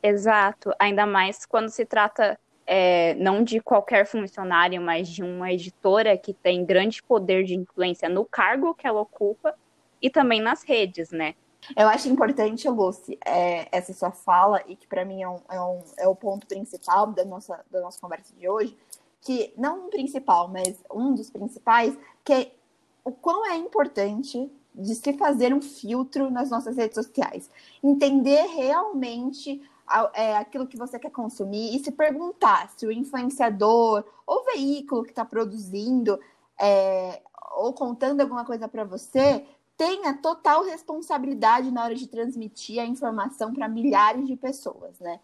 Exato, 0.02 0.74
ainda 0.80 1.06
mais 1.06 1.46
quando 1.46 1.70
se 1.70 1.86
trata 1.86 2.40
é, 2.66 3.14
não 3.16 3.44
de 3.44 3.60
qualquer 3.60 4.08
funcionário, 4.08 4.82
mas 4.82 5.10
de 5.10 5.22
uma 5.22 5.52
editora 5.52 6.18
que 6.18 6.34
tem 6.34 6.66
grande 6.66 7.04
poder 7.04 7.44
de 7.44 7.56
influência 7.56 8.10
no 8.10 8.26
cargo 8.26 8.74
que 8.74 8.88
ela 8.88 9.02
ocupa 9.02 9.54
e 10.02 10.10
também 10.10 10.42
nas 10.42 10.64
redes, 10.64 11.12
né? 11.12 11.36
Eu 11.76 11.88
acho 11.88 12.10
importante, 12.10 12.68
Lucy, 12.68 13.18
é, 13.26 13.68
essa 13.72 13.94
sua 13.94 14.12
fala, 14.12 14.62
e 14.68 14.76
que 14.76 14.88
para 14.88 15.06
mim 15.06 15.22
é, 15.22 15.30
um, 15.30 15.40
é, 15.50 15.62
um, 15.62 15.84
é 15.98 16.08
o 16.08 16.16
ponto 16.16 16.48
principal 16.48 17.08
da 17.08 17.24
nossa, 17.24 17.64
da 17.70 17.82
nossa 17.82 18.00
conversa 18.00 18.34
de 18.36 18.50
hoje, 18.50 18.76
que 19.22 19.54
não 19.56 19.86
um 19.86 19.90
principal, 19.90 20.48
mas 20.48 20.84
um 20.92 21.14
dos 21.14 21.30
principais, 21.30 21.98
que 22.24 22.34
é 22.34 22.52
o 23.04 23.12
quão 23.12 23.46
é 23.46 23.56
importante 23.56 24.52
de 24.74 24.96
se 24.96 25.14
fazer 25.14 25.54
um 25.54 25.62
filtro 25.62 26.30
nas 26.30 26.50
nossas 26.50 26.78
redes 26.78 26.96
sociais. 26.96 27.50
Entender 27.84 28.44
realmente 28.48 29.62
é, 30.14 30.38
aquilo 30.38 30.68
que 30.68 30.78
você 30.78 30.98
quer 30.98 31.12
consumir 31.12 31.76
e 31.76 31.84
se 31.84 31.92
perguntar 31.92 32.72
se 32.76 32.86
o 32.86 32.92
influenciador 32.92 34.04
ou 34.26 34.46
veículo 34.46 35.04
que 35.04 35.10
está 35.10 35.26
produzindo 35.26 36.20
é, 36.60 37.22
ou 37.56 37.74
contando 37.74 38.22
alguma 38.22 38.46
coisa 38.46 38.68
para 38.68 38.84
você, 38.84 39.46
tenha 39.82 40.14
total 40.14 40.64
responsabilidade 40.64 41.72
na 41.72 41.84
hora 41.84 41.96
de 41.96 42.06
transmitir 42.06 42.80
a 42.80 42.86
informação 42.86 43.52
para 43.52 43.68
milhares 43.68 44.28
de 44.28 44.36
pessoas, 44.36 45.00
né? 45.00 45.20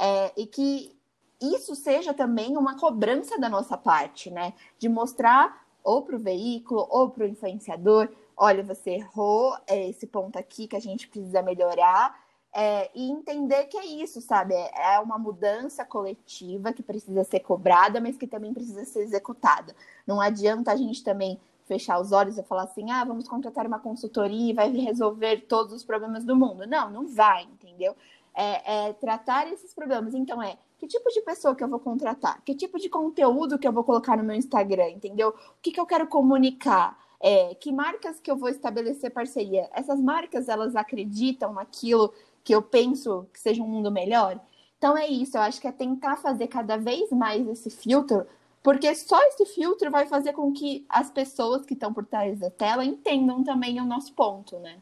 É, 0.00 0.32
e 0.34 0.46
que 0.46 0.96
isso 1.38 1.74
seja 1.74 2.14
também 2.14 2.56
uma 2.56 2.78
cobrança 2.78 3.38
da 3.38 3.50
nossa 3.50 3.76
parte, 3.76 4.30
né? 4.30 4.54
De 4.78 4.88
mostrar 4.88 5.62
ou 5.84 6.00
para 6.00 6.16
o 6.16 6.18
veículo 6.18 6.88
ou 6.88 7.10
para 7.10 7.24
o 7.24 7.28
influenciador, 7.28 8.08
olha, 8.34 8.62
você 8.62 8.92
errou, 8.92 9.54
é 9.66 9.90
esse 9.90 10.06
ponto 10.06 10.38
aqui 10.38 10.66
que 10.66 10.76
a 10.76 10.80
gente 10.80 11.06
precisa 11.06 11.42
melhorar. 11.42 12.18
É, 12.50 12.90
e 12.94 13.10
entender 13.10 13.66
que 13.66 13.76
é 13.76 13.84
isso, 13.84 14.22
sabe? 14.22 14.54
É, 14.54 14.94
é 14.94 15.00
uma 15.00 15.18
mudança 15.18 15.84
coletiva 15.84 16.72
que 16.72 16.82
precisa 16.82 17.24
ser 17.24 17.40
cobrada, 17.40 18.00
mas 18.00 18.16
que 18.16 18.26
também 18.26 18.54
precisa 18.54 18.86
ser 18.86 19.00
executada. 19.00 19.76
Não 20.06 20.18
adianta 20.18 20.72
a 20.72 20.76
gente 20.76 21.04
também 21.04 21.38
fechar 21.68 22.00
os 22.00 22.10
olhos 22.10 22.38
e 22.38 22.42
falar 22.42 22.64
assim: 22.64 22.90
ah, 22.90 23.04
vamos 23.04 23.28
contratar 23.28 23.66
uma 23.66 23.78
consultoria 23.78 24.50
e 24.50 24.54
vai 24.54 24.70
resolver 24.72 25.42
todos 25.42 25.72
os 25.72 25.84
problemas 25.84 26.24
do 26.24 26.34
mundo. 26.34 26.66
Não, 26.66 26.90
não 26.90 27.06
vai, 27.06 27.44
entendeu? 27.44 27.94
É, 28.34 28.88
é, 28.88 28.92
tratar 28.94 29.46
esses 29.52 29.74
problemas. 29.74 30.14
Então, 30.14 30.42
é 30.42 30.56
que 30.78 30.86
tipo 30.86 31.10
de 31.10 31.20
pessoa 31.22 31.54
que 31.54 31.62
eu 31.62 31.68
vou 31.68 31.78
contratar? 31.78 32.42
Que 32.44 32.54
tipo 32.54 32.78
de 32.78 32.88
conteúdo 32.88 33.58
que 33.58 33.68
eu 33.68 33.72
vou 33.72 33.84
colocar 33.84 34.16
no 34.16 34.24
meu 34.24 34.34
Instagram, 34.36 34.90
entendeu? 34.90 35.30
O 35.30 35.34
que, 35.60 35.72
que 35.72 35.80
eu 35.80 35.86
quero 35.86 36.06
comunicar? 36.06 36.98
É, 37.20 37.54
que 37.56 37.72
marcas 37.72 38.20
que 38.20 38.30
eu 38.30 38.36
vou 38.36 38.48
estabelecer 38.48 39.10
parceria? 39.10 39.68
Essas 39.72 40.00
marcas, 40.00 40.48
elas 40.48 40.76
acreditam 40.76 41.52
naquilo 41.52 42.14
que 42.44 42.54
eu 42.54 42.62
penso 42.62 43.26
que 43.32 43.40
seja 43.40 43.62
um 43.62 43.66
mundo 43.66 43.90
melhor? 43.90 44.40
Então 44.78 44.96
é 44.96 45.08
isso, 45.08 45.36
eu 45.36 45.42
acho 45.42 45.60
que 45.60 45.66
é 45.66 45.72
tentar 45.72 46.16
fazer 46.16 46.46
cada 46.46 46.76
vez 46.76 47.10
mais 47.10 47.46
esse 47.48 47.68
filtro 47.68 48.24
porque 48.62 48.94
só 48.94 49.20
esse 49.28 49.46
filtro 49.46 49.90
vai 49.90 50.06
fazer 50.06 50.32
com 50.32 50.52
que 50.52 50.84
as 50.88 51.10
pessoas 51.10 51.64
que 51.64 51.74
estão 51.74 51.92
por 51.92 52.04
trás 52.04 52.38
da 52.38 52.50
tela 52.50 52.84
entendam 52.84 53.42
também 53.44 53.80
o 53.80 53.84
nosso 53.84 54.12
ponto, 54.12 54.58
né? 54.58 54.76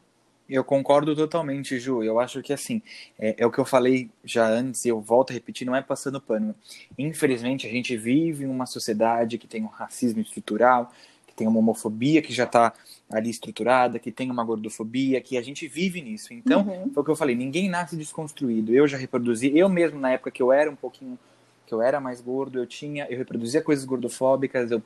Eu 0.49 0.63
concordo 0.63 1.13
totalmente, 1.13 1.77
Ju. 1.77 2.01
Eu 2.01 2.19
acho 2.19 2.41
que 2.41 2.53
assim, 2.53 2.81
é, 3.19 3.35
é, 3.37 3.45
o 3.45 3.51
que 3.51 3.59
eu 3.59 3.65
falei 3.65 4.09
já 4.23 4.47
antes, 4.47 4.85
e 4.85 4.89
eu 4.89 5.01
volto 5.01 5.31
a 5.31 5.33
repetir, 5.33 5.67
não 5.67 5.75
é 5.75 5.81
passando 5.81 6.21
pano. 6.21 6.55
Infelizmente, 6.97 7.67
a 7.67 7.69
gente 7.69 7.97
vive 7.97 8.45
em 8.45 8.47
uma 8.47 8.65
sociedade 8.65 9.37
que 9.37 9.47
tem 9.47 9.63
um 9.63 9.67
racismo 9.67 10.21
estrutural, 10.21 10.93
que 11.27 11.33
tem 11.33 11.47
uma 11.47 11.59
homofobia 11.59 12.21
que 12.21 12.33
já 12.33 12.45
está 12.45 12.73
ali 13.11 13.29
estruturada, 13.29 13.99
que 13.99 14.11
tem 14.11 14.31
uma 14.31 14.43
gordofobia, 14.43 15.19
que 15.19 15.37
a 15.37 15.41
gente 15.41 15.67
vive 15.67 16.01
nisso. 16.01 16.33
Então, 16.33 16.61
uhum. 16.61 16.91
foi 16.93 17.01
o 17.01 17.05
que 17.05 17.11
eu 17.11 17.15
falei, 17.15 17.35
ninguém 17.35 17.69
nasce 17.69 17.97
desconstruído. 17.97 18.73
Eu 18.73 18.87
já 18.87 18.97
reproduzi, 18.97 19.51
eu 19.57 19.67
mesmo 19.67 19.99
na 19.99 20.11
época 20.11 20.31
que 20.31 20.41
eu 20.41 20.53
era 20.53 20.71
um 20.71 20.75
pouquinho 20.75 21.19
que 21.67 21.73
eu 21.73 21.81
era 21.81 21.99
mais 21.99 22.21
gordo, 22.21 22.57
eu 22.57 22.65
tinha, 22.65 23.05
eu 23.09 23.17
reproduzia 23.17 23.61
coisas 23.61 23.83
gordofóbicas, 23.83 24.71
eu, 24.71 24.81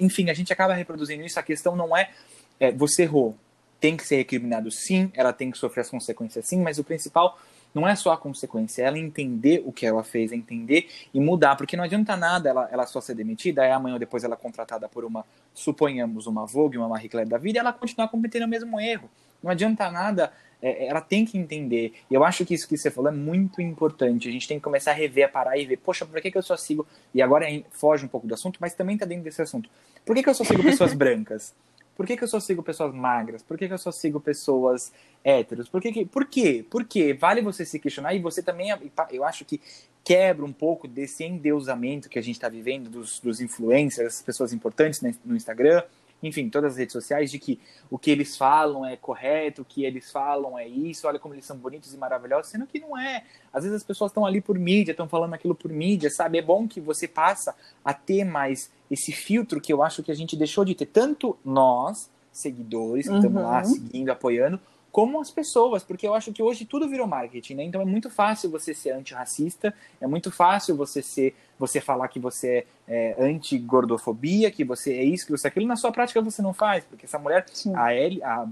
enfim, 0.00 0.30
a 0.30 0.34
gente 0.34 0.50
acaba 0.50 0.72
reproduzindo 0.72 1.22
isso. 1.22 1.38
A 1.38 1.42
questão 1.42 1.76
não 1.76 1.94
é, 1.94 2.10
é 2.58 2.72
você 2.72 3.02
errou, 3.02 3.36
tem 3.78 3.96
que 3.96 4.06
ser 4.06 4.16
recriminado 4.16 4.70
sim, 4.70 5.12
ela 5.14 5.32
tem 5.32 5.50
que 5.50 5.58
sofrer 5.58 5.82
as 5.82 5.90
consequências 5.90 6.46
sim, 6.46 6.60
mas 6.62 6.78
o 6.78 6.84
principal 6.84 7.38
não 7.74 7.86
é 7.86 7.94
só 7.94 8.12
a 8.12 8.16
consequência, 8.16 8.82
é 8.82 8.86
ela 8.86 8.98
entender 8.98 9.62
o 9.64 9.72
que 9.72 9.84
ela 9.84 10.02
fez, 10.02 10.32
é 10.32 10.34
entender 10.34 10.88
e 11.12 11.20
mudar, 11.20 11.54
porque 11.56 11.76
não 11.76 11.84
adianta 11.84 12.16
nada 12.16 12.48
ela, 12.48 12.68
ela 12.72 12.86
só 12.86 13.00
ser 13.00 13.14
demitida, 13.14 13.62
aí 13.62 13.70
amanhã 13.70 13.94
ou 13.94 13.98
depois 13.98 14.24
ela 14.24 14.34
é 14.34 14.36
contratada 14.36 14.88
por 14.88 15.04
uma, 15.04 15.24
suponhamos, 15.54 16.26
uma 16.26 16.46
Vogue, 16.46 16.78
uma 16.78 16.88
Marie 16.88 17.08
Claire 17.08 17.28
da 17.28 17.38
vida, 17.38 17.58
e 17.58 17.60
ela 17.60 17.72
continuar 17.72 18.08
cometendo 18.08 18.44
o 18.44 18.48
mesmo 18.48 18.80
erro. 18.80 19.10
Não 19.42 19.50
adianta 19.50 19.90
nada 19.90 20.32
é, 20.62 20.86
ela 20.86 21.00
tem 21.00 21.24
que 21.24 21.36
entender. 21.36 21.92
E 22.08 22.14
eu 22.14 22.24
acho 22.24 22.46
que 22.46 22.54
isso 22.54 22.68
que 22.68 22.78
você 22.78 22.90
falou 22.90 23.10
é 23.10 23.14
muito 23.14 23.60
importante. 23.60 24.28
A 24.28 24.32
gente 24.32 24.46
tem 24.46 24.58
que 24.58 24.64
começar 24.64 24.92
a 24.92 24.94
rever, 24.94 25.26
a 25.26 25.28
parar 25.28 25.58
e 25.58 25.66
ver, 25.66 25.78
poxa, 25.78 26.06
por 26.06 26.20
que, 26.20 26.30
que 26.30 26.38
eu 26.38 26.42
só 26.42 26.56
sigo. 26.56 26.86
E 27.12 27.20
agora 27.20 27.46
foge 27.72 28.04
um 28.04 28.08
pouco 28.08 28.26
do 28.26 28.34
assunto, 28.34 28.58
mas 28.60 28.72
também 28.72 28.94
está 28.94 29.04
dentro 29.04 29.24
desse 29.24 29.42
assunto. 29.42 29.68
Por 30.06 30.14
que, 30.14 30.22
que 30.22 30.30
eu 30.30 30.34
só 30.34 30.44
sigo 30.44 30.62
pessoas 30.62 30.94
brancas? 30.94 31.52
Por 31.96 32.06
que, 32.06 32.16
que 32.16 32.24
eu 32.24 32.28
só 32.28 32.40
sigo 32.40 32.62
pessoas 32.62 32.94
magras? 32.94 33.42
Por 33.42 33.58
que, 33.58 33.66
que 33.66 33.74
eu 33.74 33.78
só 33.78 33.92
sigo 33.92 34.20
pessoas 34.20 34.92
héteros? 35.22 35.68
Por 35.68 35.80
que, 35.80 35.92
que, 35.92 36.06
por 36.06 36.26
quê? 36.26 36.64
Por 36.68 36.84
quê? 36.84 37.12
Vale 37.12 37.42
você 37.42 37.66
se 37.66 37.78
questionar 37.78 38.14
e 38.14 38.18
você 38.18 38.42
também, 38.42 38.68
eu 39.10 39.24
acho 39.24 39.44
que 39.44 39.60
quebra 40.02 40.44
um 40.44 40.52
pouco 40.52 40.88
desse 40.88 41.22
endeusamento 41.22 42.08
que 42.08 42.18
a 42.18 42.22
gente 42.22 42.36
está 42.36 42.48
vivendo 42.48 42.88
dos, 42.88 43.20
dos 43.20 43.40
influencers, 43.40 44.22
pessoas 44.22 44.52
importantes 44.52 45.00
no 45.24 45.36
Instagram, 45.36 45.82
enfim, 46.22 46.48
todas 46.48 46.72
as 46.72 46.78
redes 46.78 46.92
sociais, 46.92 47.30
de 47.30 47.38
que 47.38 47.58
o 47.90 47.98
que 47.98 48.10
eles 48.10 48.36
falam 48.36 48.86
é 48.86 48.96
correto, 48.96 49.62
o 49.62 49.64
que 49.64 49.84
eles 49.84 50.10
falam 50.10 50.58
é 50.58 50.66
isso, 50.66 51.06
olha 51.06 51.18
como 51.18 51.34
eles 51.34 51.44
são 51.44 51.56
bonitos 51.56 51.92
e 51.92 51.96
maravilhosos, 51.96 52.50
sendo 52.50 52.66
que 52.66 52.78
não 52.78 52.98
é. 52.98 53.24
Às 53.52 53.64
vezes 53.64 53.78
as 53.78 53.84
pessoas 53.84 54.10
estão 54.10 54.24
ali 54.24 54.40
por 54.40 54.58
mídia, 54.58 54.92
estão 54.92 55.08
falando 55.08 55.34
aquilo 55.34 55.54
por 55.54 55.70
mídia, 55.70 56.10
sabe? 56.10 56.38
É 56.38 56.42
bom 56.42 56.68
que 56.68 56.80
você 56.80 57.08
passa 57.08 57.54
a 57.84 57.92
ter 57.92 58.24
mais 58.24 58.70
esse 58.90 59.10
filtro 59.10 59.60
que 59.60 59.72
eu 59.72 59.82
acho 59.82 60.02
que 60.02 60.12
a 60.12 60.14
gente 60.14 60.36
deixou 60.36 60.64
de 60.64 60.74
ter, 60.74 60.86
tanto 60.86 61.36
nós, 61.44 62.10
seguidores, 62.30 63.06
que 63.06 63.12
uhum. 63.12 63.18
estamos 63.18 63.42
lá 63.42 63.64
seguindo, 63.64 64.10
apoiando, 64.10 64.60
como 64.92 65.18
as 65.20 65.30
pessoas, 65.30 65.82
porque 65.82 66.06
eu 66.06 66.14
acho 66.14 66.32
que 66.32 66.42
hoje 66.42 66.66
tudo 66.66 66.86
virou 66.86 67.06
marketing, 67.06 67.54
né? 67.54 67.64
Então 67.64 67.80
é 67.80 67.84
muito 67.84 68.10
fácil 68.10 68.50
você 68.50 68.74
ser 68.74 68.90
antirracista, 68.90 69.72
é 69.98 70.06
muito 70.06 70.30
fácil 70.30 70.76
você 70.76 71.02
ser, 71.02 71.34
você 71.58 71.80
falar 71.80 72.08
que 72.08 72.20
você 72.20 72.66
é, 72.86 73.14
é 73.16 73.24
anti-gordofobia, 73.24 74.50
que 74.50 74.62
você 74.62 74.92
é 74.92 75.02
isso, 75.02 75.24
que 75.24 75.32
você 75.32 75.46
é 75.46 75.48
aquilo, 75.48 75.66
na 75.66 75.76
sua 75.76 75.90
prática 75.90 76.20
você 76.20 76.42
não 76.42 76.52
faz, 76.52 76.84
porque 76.84 77.06
essa 77.06 77.18
mulher, 77.18 77.46
Sim. 77.50 77.72
a 77.74 77.94
Ellie, 77.94 78.22
a, 78.22 78.46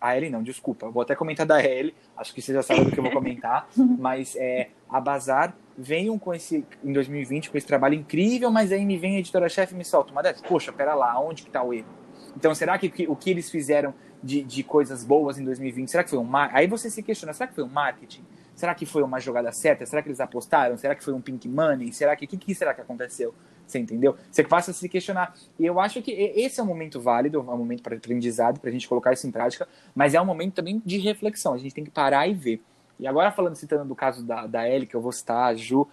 a 0.00 0.16
Ellie 0.16 0.30
não, 0.30 0.42
desculpa, 0.42 0.88
vou 0.88 1.02
até 1.02 1.14
comentar 1.14 1.44
da 1.44 1.62
Ellie, 1.62 1.94
acho 2.16 2.32
que 2.32 2.40
você 2.40 2.54
já 2.54 2.62
sabe 2.62 2.84
do 2.84 2.90
que 2.90 2.98
eu 2.98 3.04
vou 3.04 3.12
comentar, 3.12 3.68
mas 3.76 4.34
é, 4.36 4.70
a 4.88 4.98
Bazar 4.98 5.54
venham 5.76 6.18
com 6.18 6.32
esse, 6.32 6.64
em 6.82 6.92
2020, 6.92 7.50
com 7.50 7.58
esse 7.58 7.66
trabalho 7.66 7.94
incrível, 7.94 8.50
mas 8.50 8.72
aí 8.72 8.84
me 8.86 8.96
vem 8.96 9.16
a 9.16 9.18
editora-chefe 9.18 9.74
e 9.74 9.76
me 9.76 9.84
solta 9.84 10.10
uma 10.10 10.22
dessas, 10.22 10.40
poxa, 10.40 10.72
pera 10.72 10.94
lá, 10.94 11.20
onde 11.20 11.42
que 11.42 11.50
tá 11.50 11.62
o 11.62 11.74
erro? 11.74 11.86
Então, 12.34 12.54
será 12.54 12.78
que, 12.78 12.88
que 12.88 13.06
o 13.06 13.14
que 13.14 13.30
eles 13.30 13.50
fizeram 13.50 13.92
de, 14.22 14.42
de 14.42 14.62
coisas 14.62 15.04
boas 15.04 15.38
em 15.38 15.44
2020, 15.44 15.90
será 15.90 16.04
que 16.04 16.10
foi 16.10 16.18
um 16.18 16.24
marketing? 16.24 16.58
Aí 16.58 16.66
você 16.66 16.90
se 16.90 17.02
questiona, 17.02 17.32
será 17.32 17.48
que 17.48 17.54
foi 17.54 17.64
um 17.64 17.68
marketing? 17.68 18.22
Será 18.54 18.74
que 18.74 18.86
foi 18.86 19.02
uma 19.02 19.18
jogada 19.18 19.50
certa? 19.50 19.84
Será 19.86 20.02
que 20.02 20.08
eles 20.08 20.20
apostaram? 20.20 20.76
Será 20.76 20.94
que 20.94 21.02
foi 21.02 21.12
um 21.12 21.20
pink 21.20 21.48
money? 21.48 21.92
Será 21.92 22.14
que 22.14 22.24
o 22.24 22.28
que, 22.28 22.36
que, 22.36 22.54
será 22.54 22.74
que 22.74 22.80
aconteceu? 22.80 23.34
Você 23.66 23.78
entendeu? 23.78 24.16
Você 24.30 24.44
passa 24.44 24.70
a 24.70 24.74
se 24.74 24.88
questionar. 24.88 25.34
E 25.58 25.64
eu 25.64 25.80
acho 25.80 26.02
que 26.02 26.12
esse 26.12 26.60
é 26.60 26.62
um 26.62 26.66
momento 26.66 27.00
válido, 27.00 27.38
é 27.38 27.40
um 27.40 27.56
momento 27.56 27.82
para 27.82 27.96
aprendizado, 27.96 28.60
para 28.60 28.68
a 28.68 28.72
gente 28.72 28.86
colocar 28.86 29.12
isso 29.12 29.26
em 29.26 29.30
prática, 29.30 29.66
mas 29.94 30.14
é 30.14 30.20
um 30.20 30.24
momento 30.24 30.54
também 30.54 30.82
de 30.84 30.98
reflexão. 30.98 31.54
A 31.54 31.58
gente 31.58 31.74
tem 31.74 31.84
que 31.84 31.90
parar 31.90 32.28
e 32.28 32.34
ver. 32.34 32.60
E 33.00 33.06
agora 33.06 33.32
falando, 33.32 33.56
citando 33.56 33.84
do 33.84 33.94
caso 33.94 34.24
da, 34.24 34.46
da 34.46 34.68
Ellie, 34.68 34.86
que 34.86 34.94
eu 34.94 35.00
vou 35.00 35.12
citar, 35.12 35.50
a 35.50 35.54
Ju, 35.54 35.88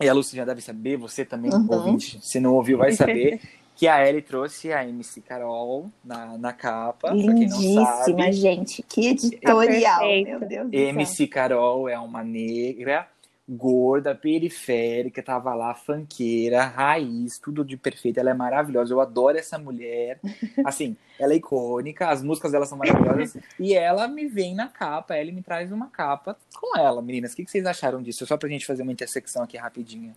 e 0.00 0.08
a 0.08 0.12
Lucy 0.14 0.36
já 0.36 0.44
deve 0.44 0.60
saber, 0.60 0.96
você 0.96 1.24
também, 1.24 1.52
uhum. 1.52 1.66
ouvinte, 1.70 2.18
se 2.22 2.40
não 2.40 2.54
ouviu, 2.54 2.78
vai 2.78 2.92
saber. 2.92 3.40
que 3.74 3.88
a 3.88 4.06
Ellie 4.08 4.22
trouxe 4.22 4.72
a 4.72 4.86
MC 4.86 5.20
Carol 5.20 5.90
na, 6.04 6.38
na 6.38 6.52
capa. 6.52 7.10
Lindíssima, 7.10 8.30
gente. 8.32 8.82
Que 8.82 9.08
editorial, 9.08 10.02
é 10.02 10.22
meu 10.22 10.40
Deus 10.40 10.68
MC 10.72 11.26
Carol 11.26 11.88
é 11.88 11.98
uma 11.98 12.22
negra, 12.22 13.08
gorda, 13.48 14.14
periférica, 14.14 15.22
tava 15.22 15.54
lá, 15.54 15.74
fanqueira, 15.74 16.64
raiz, 16.64 17.38
tudo 17.38 17.64
de 17.64 17.76
perfeito. 17.76 18.18
Ela 18.18 18.30
é 18.30 18.34
maravilhosa. 18.34 18.94
Eu 18.94 19.00
adoro 19.00 19.36
essa 19.36 19.58
mulher. 19.58 20.20
Assim, 20.64 20.96
ela 21.18 21.32
é 21.32 21.36
icônica, 21.36 22.08
as 22.08 22.22
músicas 22.22 22.52
dela 22.52 22.66
são 22.66 22.78
maravilhosas. 22.78 23.36
e 23.58 23.74
ela 23.74 24.06
me 24.06 24.26
vem 24.28 24.54
na 24.54 24.68
capa, 24.68 25.16
ela 25.16 25.32
me 25.32 25.42
traz 25.42 25.72
uma 25.72 25.88
capa 25.88 26.36
com 26.54 26.78
ela, 26.78 27.02
meninas. 27.02 27.32
O 27.32 27.36
que 27.36 27.46
vocês 27.46 27.66
acharam 27.66 28.00
disso? 28.00 28.24
Só 28.24 28.36
pra 28.36 28.48
gente 28.48 28.66
fazer 28.66 28.82
uma 28.82 28.92
intersecção 28.92 29.42
aqui 29.42 29.56
rapidinha. 29.56 30.14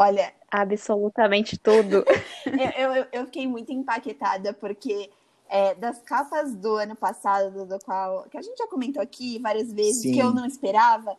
Olha, 0.00 0.32
absolutamente 0.48 1.58
tudo. 1.58 2.04
eu, 2.78 2.94
eu, 2.94 3.06
eu, 3.10 3.24
fiquei 3.24 3.48
muito 3.48 3.72
empaquetada, 3.72 4.52
porque 4.54 5.10
é, 5.48 5.74
das 5.74 6.00
capas 6.00 6.54
do 6.54 6.76
ano 6.76 6.94
passado, 6.94 7.66
do 7.66 7.80
qual 7.80 8.22
que 8.30 8.38
a 8.38 8.42
gente 8.42 8.56
já 8.56 8.68
comentou 8.68 9.02
aqui 9.02 9.40
várias 9.40 9.72
vezes, 9.72 10.02
Sim. 10.02 10.12
que 10.12 10.20
eu 10.20 10.32
não 10.32 10.46
esperava, 10.46 11.16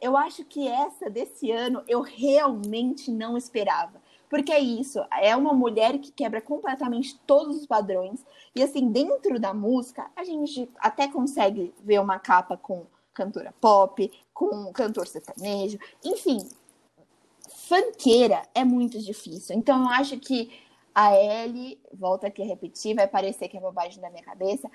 eu 0.00 0.16
acho 0.16 0.44
que 0.44 0.68
essa 0.68 1.10
desse 1.10 1.50
ano 1.50 1.82
eu 1.88 2.02
realmente 2.02 3.10
não 3.10 3.36
esperava. 3.36 4.00
Porque 4.28 4.52
é 4.52 4.60
isso, 4.60 5.04
é 5.20 5.34
uma 5.34 5.52
mulher 5.52 5.98
que 5.98 6.12
quebra 6.12 6.40
completamente 6.40 7.18
todos 7.26 7.56
os 7.56 7.66
padrões. 7.66 8.24
E 8.54 8.62
assim, 8.62 8.92
dentro 8.92 9.40
da 9.40 9.52
música, 9.52 10.08
a 10.14 10.22
gente 10.22 10.70
até 10.78 11.08
consegue 11.08 11.74
ver 11.82 11.98
uma 11.98 12.20
capa 12.20 12.56
com 12.56 12.86
cantora 13.12 13.52
pop, 13.60 14.08
com 14.32 14.72
cantor 14.72 15.08
sertanejo, 15.08 15.80
enfim, 16.04 16.38
fanqueira 17.70 18.42
é 18.52 18.64
muito 18.64 18.98
difícil. 18.98 19.54
Então, 19.56 19.84
eu 19.84 19.88
acho 19.90 20.18
que 20.18 20.50
a 20.92 21.14
Ellie, 21.14 21.78
volta 21.92 22.26
aqui 22.26 22.42
a 22.42 22.44
repetir, 22.44 22.96
vai 22.96 23.06
parecer 23.06 23.46
que 23.46 23.56
é 23.56 23.60
bobagem 23.60 24.00
da 24.00 24.10
minha 24.10 24.24
cabeça, 24.24 24.68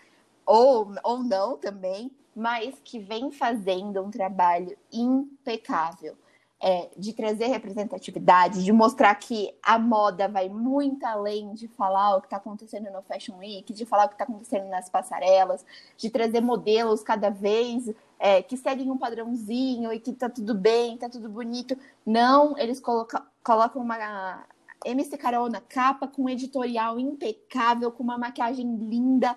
ou, 0.45 0.95
ou 1.03 1.21
não 1.21 1.57
também, 1.57 2.09
mas 2.33 2.79
que 2.81 2.97
vem 2.97 3.31
fazendo 3.31 4.01
um 4.01 4.09
trabalho 4.09 4.77
impecável 4.93 6.15
é, 6.61 6.89
de 6.95 7.11
trazer 7.11 7.47
representatividade, 7.47 8.63
de 8.63 8.71
mostrar 8.71 9.13
que 9.15 9.53
a 9.61 9.77
moda 9.77 10.29
vai 10.29 10.47
muito 10.47 11.05
além 11.05 11.53
de 11.53 11.67
falar 11.67 12.15
o 12.15 12.21
que 12.21 12.27
está 12.27 12.37
acontecendo 12.37 12.89
no 12.91 13.01
Fashion 13.01 13.37
Week, 13.39 13.73
de 13.73 13.85
falar 13.85 14.05
o 14.05 14.07
que 14.07 14.15
está 14.15 14.23
acontecendo 14.23 14.69
nas 14.69 14.89
passarelas, 14.89 15.65
de 15.97 16.09
trazer 16.09 16.39
modelos 16.39 17.03
cada 17.03 17.29
vez 17.29 17.93
é, 18.19 18.41
que 18.41 18.57
seguem 18.57 18.91
um 18.91 18.97
padrãozinho 18.97 19.91
e 19.91 19.99
que 19.99 20.13
tá 20.13 20.29
tudo 20.29 20.53
bem, 20.53 20.97
tá 20.97 21.09
tudo 21.09 21.29
bonito. 21.29 21.77
Não, 22.05 22.57
eles 22.57 22.79
colocam, 22.79 23.21
colocam 23.43 23.81
uma, 23.81 24.45
MC 24.85 25.17
Carol 25.17 25.49
na 25.49 25.61
capa, 25.61 26.07
com 26.07 26.23
um 26.23 26.29
editorial 26.29 26.99
impecável, 26.99 27.91
com 27.91 28.03
uma 28.03 28.17
maquiagem 28.17 28.75
linda, 28.77 29.35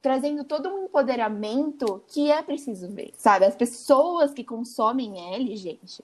trazendo 0.00 0.44
todo 0.44 0.68
um 0.68 0.84
empoderamento 0.84 2.02
que 2.08 2.30
é 2.30 2.42
preciso 2.42 2.88
ver, 2.88 3.12
sabe? 3.16 3.44
As 3.44 3.54
pessoas 3.54 4.32
que 4.32 4.42
consomem 4.42 5.34
L, 5.34 5.56
gente, 5.56 6.02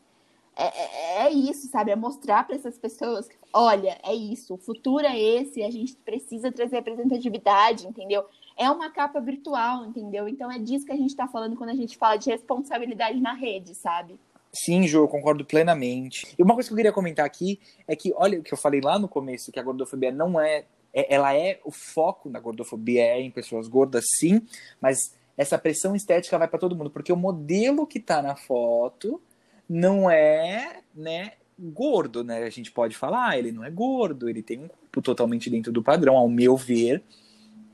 é, 0.55 0.65
é, 0.65 1.27
é 1.27 1.31
isso, 1.33 1.69
sabe? 1.69 1.91
É 1.91 1.97
mostrar 1.97 2.47
para 2.47 2.57
essas 2.57 2.79
pessoas 2.79 3.29
que, 3.29 3.37
olha, 3.53 3.99
é 4.03 4.15
isso, 4.15 4.55
o 4.55 4.59
futuro 4.59 5.07
é 5.07 5.19
esse, 5.19 5.63
a 5.63 5.71
gente 5.71 5.97
precisa 5.97 6.53
trazer 6.53 6.77
representatividade, 6.77 7.87
entendeu? 7.87 8.25
É 8.59 8.71
uma 8.71 8.91
capa 8.91 9.21
virtual, 9.21 9.85
entendeu? 9.85 10.29
Então 10.29 10.51
é 10.51 10.59
disso 10.59 10.87
que 10.87 10.93
a 10.93 10.97
gente 10.97 11.11
está 11.11 11.29
falando 11.29 11.57
quando 11.57 11.71
a 11.71 11.75
gente 11.75 11.97
fala 11.97 12.17
de 12.17 12.31
responsabilidade 12.31 13.21
na 13.21 13.35
rede, 13.35 13.75
sabe? 13.75 14.19
Sim, 14.53 14.87
Ju, 14.87 15.01
eu 15.01 15.09
concordo 15.09 15.45
plenamente. 15.45 16.27
E 16.39 16.43
uma 16.43 16.55
coisa 16.55 16.69
que 16.69 16.73
eu 16.73 16.77
queria 16.77 16.93
comentar 16.93 17.27
aqui 17.27 17.61
é 17.87 17.95
que, 17.95 18.15
olha 18.17 18.41
o 18.41 18.43
que 18.43 18.55
eu 18.55 18.59
falei 18.59 18.81
lá 18.81 18.99
no 18.99 19.09
começo, 19.09 19.53
que 19.53 19.61
a 19.61 19.63
gordofobia 19.63 20.11
não 20.11 20.41
é, 20.41 20.65
é 20.95 21.15
ela 21.15 21.35
é 21.35 21.61
o 21.65 21.71
foco 21.71 22.31
da 22.31 22.41
gordofobia 22.41 23.03
é 23.03 23.21
em 23.21 23.31
pessoas 23.31 23.69
gordas, 23.69 24.07
sim, 24.19 24.41
mas 24.81 25.15
essa 25.37 25.59
pressão 25.59 25.95
estética 25.95 26.39
vai 26.39 26.49
para 26.49 26.59
todo 26.59 26.75
mundo, 26.75 26.91
porque 26.91 27.13
o 27.13 27.17
modelo 27.17 27.87
que 27.87 27.99
está 27.99 28.23
na 28.23 28.35
foto 28.35 29.21
não 29.69 30.11
é, 30.11 30.81
né, 30.95 31.33
gordo, 31.59 32.25
né? 32.25 32.45
A 32.45 32.51
gente 32.51 32.71
pode 32.71 32.97
falar, 32.97 33.31
ah, 33.31 33.39
ele 33.39 33.53
não 33.53 33.65
é 33.65 33.71
gordo, 33.71 34.29
ele 34.29 34.43
tem 34.43 34.59
um 34.59 34.69
corpo 34.69 35.03
totalmente 35.03 35.51
dentro 35.51 35.71
do 35.71 35.83
padrão, 35.83 36.17
ao 36.17 36.29
meu 36.29 36.57
ver, 36.57 37.03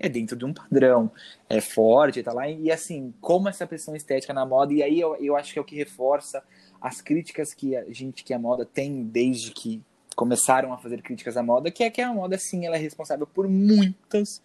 é 0.02 0.09
dentro 0.09 0.37
de 0.37 0.44
um 0.44 0.52
padrão, 0.52 1.11
é 1.49 1.61
forte, 1.61 2.23
tá 2.23 2.32
lá. 2.32 2.49
E 2.50 2.71
assim, 2.71 3.14
como 3.21 3.49
essa 3.49 3.66
pressão 3.66 3.94
estética 3.94 4.35
na 4.35 4.44
moda, 4.44 4.75
e 4.75 4.82
aí 4.82 5.00
eu, 5.00 5.16
eu 5.16 5.37
acho 5.37 5.52
que 5.52 5.59
é 5.59 5.62
o 5.62 5.64
que 5.64 5.76
reforça 5.76 6.42
as 6.80 7.00
críticas 7.00 7.54
que 7.54 7.76
a 7.76 7.85
gente, 7.90 8.25
que 8.25 8.35
a 8.35 8.38
moda 8.38 8.66
tem 8.66 9.04
desde 9.04 9.52
que 9.52 9.80
começaram 10.16 10.73
a 10.73 10.78
fazer 10.78 11.00
críticas 11.00 11.37
à 11.37 11.42
moda, 11.42 11.71
que 11.71 11.85
é 11.85 11.90
que 11.90 12.00
a 12.00 12.12
moda, 12.12 12.37
sim, 12.37 12.66
ela 12.66 12.76
é 12.76 12.78
responsável 12.78 13.26
por 13.26 13.49
muitas, 13.49 14.42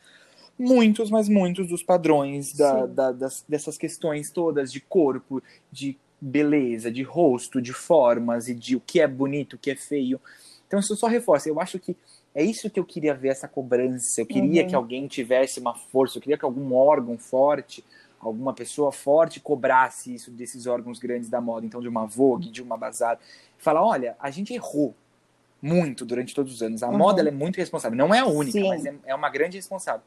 muitos, 0.58 1.10
mas 1.10 1.28
muitos 1.28 1.68
dos 1.68 1.84
padrões 1.84 2.54
da, 2.54 2.86
da, 2.86 3.12
das, 3.12 3.44
dessas 3.50 3.78
questões 3.78 4.32
todas 4.32 4.72
de 4.72 4.80
corpo, 4.80 5.42
de 5.72 5.98
beleza, 6.22 6.92
de 6.92 7.02
rosto, 7.02 7.62
de 7.62 7.74
formas 7.74 8.48
e 8.48 8.54
de 8.54 8.76
o 8.76 8.80
que 8.80 9.02
é 9.02 9.08
bonito, 9.08 9.54
o 9.54 9.58
que 9.58 9.72
é 9.72 9.76
feio. 9.76 10.22
Então 10.68 10.80
isso 10.80 10.96
só 10.96 11.08
reforça. 11.08 11.50
Eu 11.50 11.60
acho 11.60 11.80
que 11.80 11.96
é 12.34 12.44
isso 12.44 12.70
que 12.70 12.80
eu 12.80 12.86
queria 12.86 13.14
ver 13.14 13.30
essa 13.30 13.48
cobrança. 13.48 14.22
Eu 14.22 14.26
queria 14.26 14.64
uhum. 14.64 14.68
que 14.70 14.76
alguém 14.76 15.08
tivesse 15.08 15.60
uma 15.60 15.74
força, 15.74 16.18
eu 16.18 16.22
queria 16.22 16.38
que 16.38 16.46
algum 16.46 16.76
órgão 16.76 17.18
forte, 17.18 17.84
alguma 18.20 18.54
pessoa 18.54 18.92
forte 18.92 19.40
cobrasse 19.40 20.14
isso 20.14 20.32
desses 20.32 20.68
órgãos 20.68 21.00
grandes 21.00 21.30
da 21.30 21.42
moda, 21.42 21.66
então 21.66 21.82
de 21.82 21.88
uma 21.88 22.06
Vogue, 22.06 22.52
de 22.52 22.62
uma 22.62 22.78
Bazar, 22.78 23.20
falar, 23.58 23.84
olha, 23.84 24.16
a 24.20 24.30
gente 24.30 24.54
errou 24.54 24.94
muito 25.62 26.06
durante 26.06 26.36
todos 26.36 26.54
os 26.54 26.62
anos. 26.62 26.84
A 26.84 26.90
uhum. 26.90 26.98
moda 26.98 27.28
é 27.28 27.32
muito 27.32 27.58
responsável, 27.58 27.98
não 27.98 28.14
é 28.14 28.20
a 28.20 28.26
única, 28.26 28.60
Sim. 28.60 28.68
mas 28.68 28.86
é, 28.86 28.96
é 29.06 29.16
uma 29.16 29.30
grande 29.30 29.58
responsável 29.58 30.04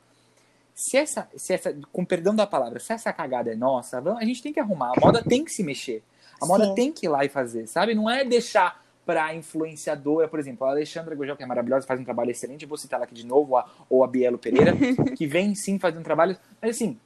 se 0.81 0.97
essa, 0.97 1.29
se 1.37 1.53
essa, 1.53 1.77
com 1.93 2.05
perdão 2.07 2.35
da 2.35 2.47
palavra, 2.47 2.81
se 2.81 2.91
essa 2.91 3.13
cagada 3.13 3.53
é 3.53 3.55
nossa, 3.55 3.99
a 3.99 4.25
gente 4.25 4.43
tem 4.43 4.51
que 4.51 4.59
arrumar. 4.59 4.93
A 4.97 5.01
moda 5.01 5.23
tem 5.23 5.45
que 5.45 5.51
se 5.51 5.63
mexer. 5.63 6.03
A 6.41 6.47
moda 6.47 6.67
Sim. 6.67 6.75
tem 6.75 6.93
que 6.93 7.05
ir 7.05 7.09
lá 7.11 7.23
e 7.23 7.29
fazer, 7.29 7.67
sabe? 7.67 7.95
Não 7.95 8.09
é 8.09 8.25
deixar 8.25 8.83
para 9.11 9.35
influenciadora, 9.35 10.29
por 10.29 10.39
exemplo, 10.39 10.65
a 10.65 10.71
Alexandra 10.71 11.17
Gojal, 11.17 11.37
que 11.37 11.43
é 11.43 11.47
maravilhosa, 11.47 11.85
faz 11.85 11.99
um 11.99 12.05
trabalho 12.05 12.31
excelente, 12.31 12.65
vou 12.65 12.79
citar 12.79 12.99
ela 12.99 13.05
aqui 13.07 13.15
de 13.15 13.27
novo, 13.27 13.57
a, 13.57 13.69
ou 13.89 14.05
a 14.05 14.07
Bielo 14.07 14.39
Pereira, 14.39 14.73
que 15.19 15.27
vem 15.27 15.53
sim 15.53 15.81
fazendo 15.81 16.05
trabalho, 16.05 16.37
mas 16.63 16.77
assim, 16.77 16.97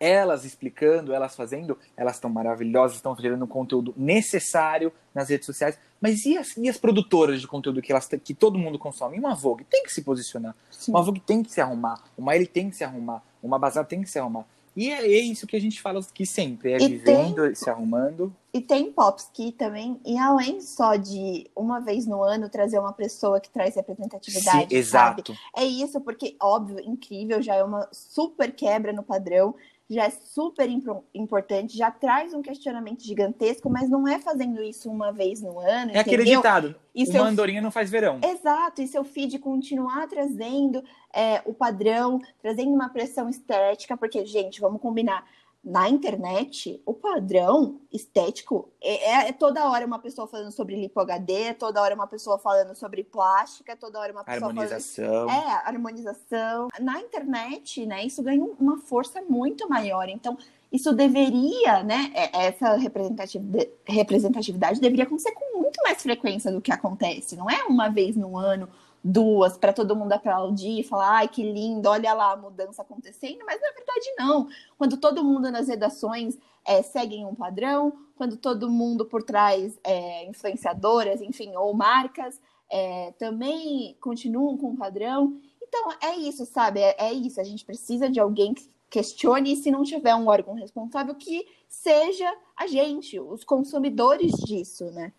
elas 0.00 0.44
explicando, 0.44 1.14
elas 1.14 1.36
fazendo, 1.36 1.78
elas 1.96 2.16
estão 2.16 2.28
maravilhosas, 2.28 2.96
estão 2.96 3.16
gerando 3.16 3.46
conteúdo 3.46 3.94
necessário 3.96 4.92
nas 5.14 5.28
redes 5.28 5.46
sociais. 5.46 5.78
Mas 6.00 6.26
e 6.26 6.36
as, 6.36 6.56
e 6.56 6.68
as 6.68 6.76
produtoras 6.76 7.40
de 7.40 7.46
conteúdo 7.46 7.80
que, 7.80 7.92
elas, 7.92 8.08
que 8.08 8.34
todo 8.34 8.58
mundo 8.58 8.76
consome? 8.76 9.16
Uma 9.16 9.36
Vogue 9.36 9.62
tem 9.62 9.84
que 9.84 9.92
se 9.92 10.02
posicionar. 10.02 10.56
Sim. 10.72 10.90
Uma 10.90 11.02
Vogue 11.02 11.20
tem 11.20 11.40
que 11.40 11.52
se 11.52 11.60
arrumar. 11.60 12.02
Uma 12.18 12.34
Ele 12.34 12.48
tem 12.48 12.68
que 12.68 12.74
se 12.74 12.82
arrumar. 12.82 13.22
Uma 13.40 13.60
Bazar 13.60 13.86
tem 13.86 14.02
que 14.02 14.10
se 14.10 14.18
arrumar. 14.18 14.44
E 14.78 14.92
é, 14.92 15.04
isso 15.08 15.44
que 15.44 15.56
a 15.56 15.60
gente 15.60 15.82
fala 15.82 15.98
aqui 15.98 16.24
sempre, 16.24 16.72
é 16.72 16.76
e 16.76 16.86
vivendo, 16.86 17.46
tem, 17.46 17.54
se 17.56 17.68
arrumando. 17.68 18.32
E 18.54 18.60
tem 18.60 18.92
Popski 18.92 19.50
também, 19.50 20.00
e 20.06 20.16
além 20.16 20.60
só 20.60 20.94
de 20.94 21.50
uma 21.56 21.80
vez 21.80 22.06
no 22.06 22.22
ano 22.22 22.48
trazer 22.48 22.78
uma 22.78 22.92
pessoa 22.92 23.40
que 23.40 23.50
traz 23.50 23.74
representatividade, 23.74 24.68
Sim, 24.70 24.76
exato. 24.76 25.34
Sabe? 25.34 25.38
É 25.56 25.64
isso, 25.64 26.00
porque, 26.00 26.36
óbvio, 26.40 26.78
incrível, 26.78 27.42
já 27.42 27.56
é 27.56 27.64
uma 27.64 27.88
super 27.90 28.54
quebra 28.54 28.92
no 28.92 29.02
padrão, 29.02 29.52
já 29.88 30.04
é 30.04 30.10
super 30.10 30.68
importante, 31.14 31.76
já 31.76 31.90
traz 31.90 32.34
um 32.34 32.42
questionamento 32.42 33.02
gigantesco, 33.02 33.70
mas 33.70 33.88
não 33.88 34.06
é 34.06 34.18
fazendo 34.18 34.62
isso 34.62 34.90
uma 34.90 35.12
vez 35.12 35.40
no 35.40 35.58
ano. 35.58 35.70
É 35.70 35.82
entendeu? 35.82 36.00
aquele 36.00 36.24
ditado: 36.24 36.74
e 36.94 37.04
uma 37.04 37.12
seu... 37.12 37.24
andorinha 37.24 37.62
não 37.62 37.70
faz 37.70 37.90
verão. 37.90 38.20
Exato, 38.22 38.82
e 38.82 38.86
seu 38.86 39.02
feed 39.02 39.38
continuar 39.38 40.06
trazendo 40.06 40.84
é, 41.12 41.40
o 41.46 41.54
padrão, 41.54 42.20
trazendo 42.42 42.70
uma 42.70 42.90
pressão 42.90 43.28
estética, 43.28 43.96
porque, 43.96 44.26
gente, 44.26 44.60
vamos 44.60 44.80
combinar 44.80 45.24
na 45.62 45.88
internet, 45.88 46.80
o 46.86 46.94
padrão 46.94 47.80
estético 47.92 48.70
é, 48.80 49.10
é, 49.10 49.28
é, 49.28 49.32
toda 49.32 49.68
hora 49.68 49.84
uma 49.84 49.98
pessoa 49.98 50.26
falando 50.26 50.52
sobre 50.52 50.76
lipo 50.76 51.00
HD, 51.00 51.32
é 51.32 51.54
toda 51.54 51.82
hora 51.82 51.94
uma 51.94 52.06
pessoa 52.06 52.38
falando 52.38 52.74
sobre 52.74 53.02
plástica, 53.02 53.72
é 53.72 53.76
toda 53.76 53.98
hora 53.98 54.12
uma 54.12 54.24
pessoa 54.24 54.48
harmonização. 54.48 55.28
falando... 55.28 55.30
É, 55.30 55.68
harmonização. 55.68 56.68
Na 56.80 57.00
internet, 57.00 57.84
né, 57.84 58.04
isso 58.04 58.22
ganha 58.22 58.42
uma 58.58 58.78
força 58.78 59.20
muito 59.28 59.68
maior. 59.68 60.08
Então, 60.08 60.38
isso 60.72 60.92
deveria, 60.92 61.82
né, 61.82 62.12
essa 62.32 62.76
representatividade, 62.76 63.70
representatividade 63.84 64.80
deveria 64.80 65.04
acontecer 65.04 65.32
com 65.32 65.58
muito 65.58 65.82
mais 65.82 66.02
frequência 66.02 66.52
do 66.52 66.60
que 66.60 66.72
acontece. 66.72 67.36
Não 67.36 67.50
é 67.50 67.64
uma 67.64 67.88
vez 67.88 68.16
no 68.16 68.36
ano, 68.38 68.68
duas 69.02 69.56
para 69.56 69.72
todo 69.72 69.96
mundo 69.96 70.12
aplaudir 70.12 70.80
e 70.80 70.82
falar, 70.82 71.18
ai 71.18 71.28
que 71.28 71.42
lindo, 71.42 71.88
olha 71.88 72.12
lá 72.12 72.32
a 72.32 72.36
mudança 72.36 72.82
acontecendo, 72.82 73.44
mas 73.46 73.60
na 73.60 73.70
verdade 73.72 74.14
não. 74.18 74.48
Quando 74.76 74.96
todo 74.96 75.24
mundo 75.24 75.50
nas 75.50 75.68
redações 75.68 76.38
é, 76.66 76.80
um 77.24 77.34
padrão, 77.34 77.92
quando 78.16 78.36
todo 78.36 78.70
mundo 78.70 79.04
por 79.04 79.22
trás, 79.22 79.78
é, 79.82 80.26
influenciadoras, 80.26 81.22
enfim, 81.22 81.54
ou 81.56 81.72
marcas, 81.72 82.40
é, 82.70 83.12
também 83.18 83.96
continuam 84.00 84.56
com 84.56 84.70
um 84.70 84.76
padrão. 84.76 85.40
Então 85.62 85.92
é 86.02 86.16
isso, 86.16 86.44
sabe? 86.44 86.80
É, 86.80 86.96
é 86.98 87.12
isso. 87.12 87.40
A 87.40 87.44
gente 87.44 87.64
precisa 87.64 88.10
de 88.10 88.20
alguém 88.20 88.52
que 88.54 88.68
questione 88.90 89.52
e 89.52 89.56
se 89.56 89.70
não 89.70 89.82
tiver 89.82 90.14
um 90.14 90.28
órgão 90.28 90.54
responsável 90.54 91.14
que 91.14 91.46
seja 91.68 92.32
a 92.56 92.66
gente, 92.66 93.20
os 93.20 93.44
consumidores 93.44 94.32
disso, 94.32 94.86
né? 94.92 95.12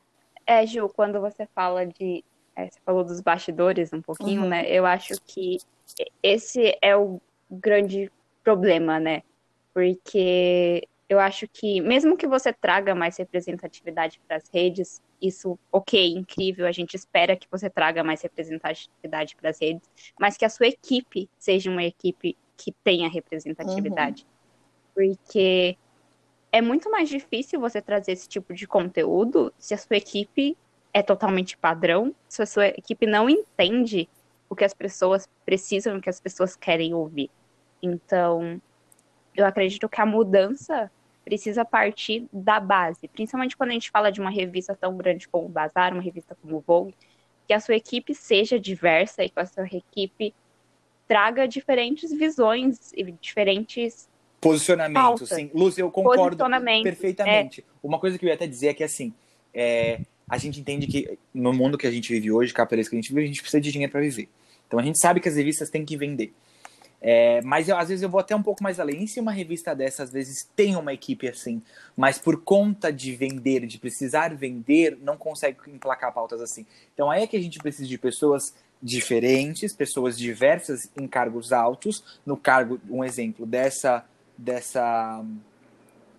É, 0.46 0.66
Ju, 0.66 0.90
quando 0.90 1.22
você 1.22 1.46
fala 1.46 1.86
de 1.86 2.24
é, 2.60 2.70
você 2.70 2.80
falou 2.86 3.04
dos 3.04 3.22
bastidores 3.22 3.94
um 3.94 4.02
pouquinho, 4.02 4.44
uhum. 4.44 4.50
né? 4.50 4.70
Eu 4.70 4.86
acho 4.86 5.14
que 5.26 5.58
esse 6.22 6.78
é 6.82 6.96
o 6.96 7.22
grande 7.50 8.12
problema, 8.44 9.00
né? 9.00 9.24
Porque 9.74 10.88
eu 11.08 11.20
acho 11.20 11.48
que, 11.48 11.82
mesmo 11.82 12.16
que 12.16 12.28
você 12.28 12.54
traga 12.54 12.94
mais 12.94 13.18
representatividade 13.18 14.20
para 14.28 14.38
as 14.38 14.50
redes, 14.54 15.02
isso, 15.22 15.58
ok, 15.72 16.14
incrível, 16.14 16.68
a 16.68 16.72
gente 16.72 16.94
espera 16.94 17.36
que 17.36 17.48
você 17.50 17.70
traga 17.70 18.04
mais 18.04 18.22
representatividade 18.22 19.36
para 19.36 19.50
as 19.50 19.60
redes, 19.60 19.90
mas 20.20 20.38
que 20.38 20.46
a 20.46 20.50
sua 20.50 20.68
equipe 20.68 21.30
seja 21.38 21.72
uma 21.72 21.84
equipe 21.84 22.38
que 22.56 22.72
tenha 22.84 23.10
representatividade. 23.10 24.24
Uhum. 24.24 24.30
Porque 24.94 25.78
é 26.52 26.62
muito 26.62 26.92
mais 26.92 27.10
difícil 27.10 27.60
você 27.60 27.82
trazer 27.82 28.12
esse 28.12 28.28
tipo 28.28 28.54
de 28.54 28.68
conteúdo 28.68 29.54
se 29.58 29.74
a 29.74 29.78
sua 29.78 29.98
equipe 29.98 30.58
é 31.00 31.04
totalmente 31.04 31.58
padrão, 31.58 32.14
se 32.28 32.42
a 32.42 32.46
sua 32.46 32.68
equipe 32.68 33.06
não 33.06 33.30
entende 33.30 34.10
o 34.50 34.56
que 34.56 34.66
as 34.66 34.74
pessoas 34.74 35.30
precisam, 35.46 35.98
o 35.98 36.02
que 36.02 36.10
as 36.10 36.20
pessoas 36.20 36.56
querem 36.56 36.94
ouvir. 36.94 37.30
Então, 37.82 38.62
eu 39.36 39.46
acredito 39.46 39.88
que 39.88 40.02
a 40.02 40.06
mudança 40.06 40.92
precisa 41.24 41.64
partir 41.64 42.28
da 42.34 42.60
base, 42.60 43.08
principalmente 43.08 43.56
quando 43.56 43.70
a 43.70 43.74
gente 43.74 43.90
fala 43.92 44.12
de 44.12 44.20
uma 44.20 44.30
revista 44.30 44.76
tão 44.76 44.98
grande 44.98 45.28
como 45.28 45.46
o 45.46 45.50
Bazar, 45.50 45.94
uma 45.94 46.02
revista 46.02 46.36
como 46.42 46.58
o 46.58 46.60
Vogue, 46.60 46.94
que 47.48 47.54
a 47.54 47.60
sua 47.60 47.76
equipe 47.76 48.14
seja 48.14 48.60
diversa 48.60 49.24
e 49.24 49.30
que 49.30 49.40
a 49.40 49.46
sua 49.46 49.68
equipe 49.68 50.34
traga 51.08 51.48
diferentes 51.48 52.12
visões 52.12 52.92
e 52.94 53.04
diferentes 53.22 54.10
posicionamentos. 54.42 55.30
Sim, 55.30 55.50
Luz, 55.54 55.78
eu 55.78 55.90
concordo 55.90 56.38
perfeitamente. 56.84 57.62
É... 57.62 57.64
Uma 57.82 58.00
coisa 58.00 58.18
que 58.18 58.26
eu 58.26 58.28
ia 58.28 58.36
até 58.36 58.48
dizer 58.48 58.68
é 58.68 58.74
que 58.74 58.84
assim, 58.84 59.14
é, 59.54 60.02
a 60.30 60.38
gente 60.38 60.60
entende 60.60 60.86
que 60.86 61.18
no 61.34 61.52
mundo 61.52 61.78
que 61.78 61.88
a 61.88 61.92
gente 61.92 62.14
vive 62.14 62.32
hoje, 62.32 62.54
capitalista 62.54 62.92
que 62.92 62.96
a 62.96 63.02
gente 63.02 63.10
vive, 63.10 63.24
a 63.24 63.28
gente 63.28 63.42
precisa 63.42 63.60
de 63.60 63.72
dinheiro 63.72 63.92
para 63.92 64.02
viver. 64.02 64.30
Então 64.68 64.80
a 64.80 64.84
gente 64.84 65.00
sabe 65.00 65.20
que 65.20 65.28
as 65.28 65.36
revistas 65.36 65.70
têm 65.70 65.84
que 65.84 65.98
vender. 65.98 66.32
É, 67.02 67.42
mas 67.42 67.70
eu, 67.70 67.78
às 67.78 67.88
vezes 67.88 68.04
eu 68.04 68.10
vou 68.10 68.20
até 68.20 68.36
um 68.36 68.44
pouco 68.44 68.62
mais 68.62 68.80
além. 68.80 69.08
Se 69.08 69.20
uma 69.20 69.32
revista 69.32 69.74
dessa 69.74 70.04
às 70.04 70.12
vezes 70.12 70.48
tem 70.56 70.76
uma 70.76 70.94
equipe 70.94 71.28
assim, 71.28 71.62
mas 71.96 72.20
por 72.20 72.42
conta 72.44 72.92
de 72.92 73.16
vender, 73.16 73.66
de 73.66 73.80
precisar 73.80 74.36
vender, 74.36 74.98
não 75.02 75.18
consegue 75.18 75.58
emplacar 75.68 76.14
pautas 76.14 76.42
assim. 76.42 76.66
Então 76.94 77.10
aí 77.10 77.24
é 77.24 77.28
que 77.28 77.38
a 77.38 77.42
gente 77.42 77.58
precisa 77.58 77.88
de 77.88 77.98
pessoas 77.98 78.54
diferentes, 78.82 79.74
pessoas 79.74 80.18
diversas 80.18 80.90
em 81.00 81.08
cargos 81.08 81.52
altos. 81.52 82.20
No 82.26 82.38
cargo, 82.38 82.80
um 82.90 83.04
exemplo 83.04 83.46
dessa 83.46 84.06
dessa 84.38 85.26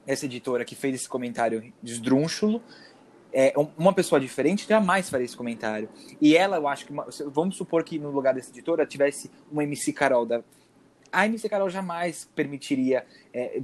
essa 0.06 0.24
editora 0.24 0.64
que 0.64 0.74
fez 0.74 0.94
esse 0.94 1.08
comentário 1.08 1.72
esdrúxulo 1.84 2.62
é, 3.32 3.52
uma 3.76 3.92
pessoa 3.92 4.20
diferente 4.20 4.68
jamais 4.68 5.08
faria 5.08 5.24
esse 5.24 5.36
comentário. 5.36 5.88
E 6.20 6.36
ela, 6.36 6.56
eu 6.56 6.68
acho 6.68 6.86
que. 6.86 6.92
Uma, 6.92 7.06
vamos 7.26 7.56
supor 7.56 7.84
que 7.84 7.98
no 7.98 8.10
lugar 8.10 8.34
dessa 8.34 8.50
editora 8.50 8.86
tivesse 8.86 9.30
uma 9.50 9.62
MC 9.64 9.92
Carol. 9.92 10.26
Da, 10.26 10.42
a 11.12 11.26
MC 11.26 11.48
Carol 11.48 11.70
jamais 11.70 12.28
permitiria. 12.34 13.04
É, 13.32 13.60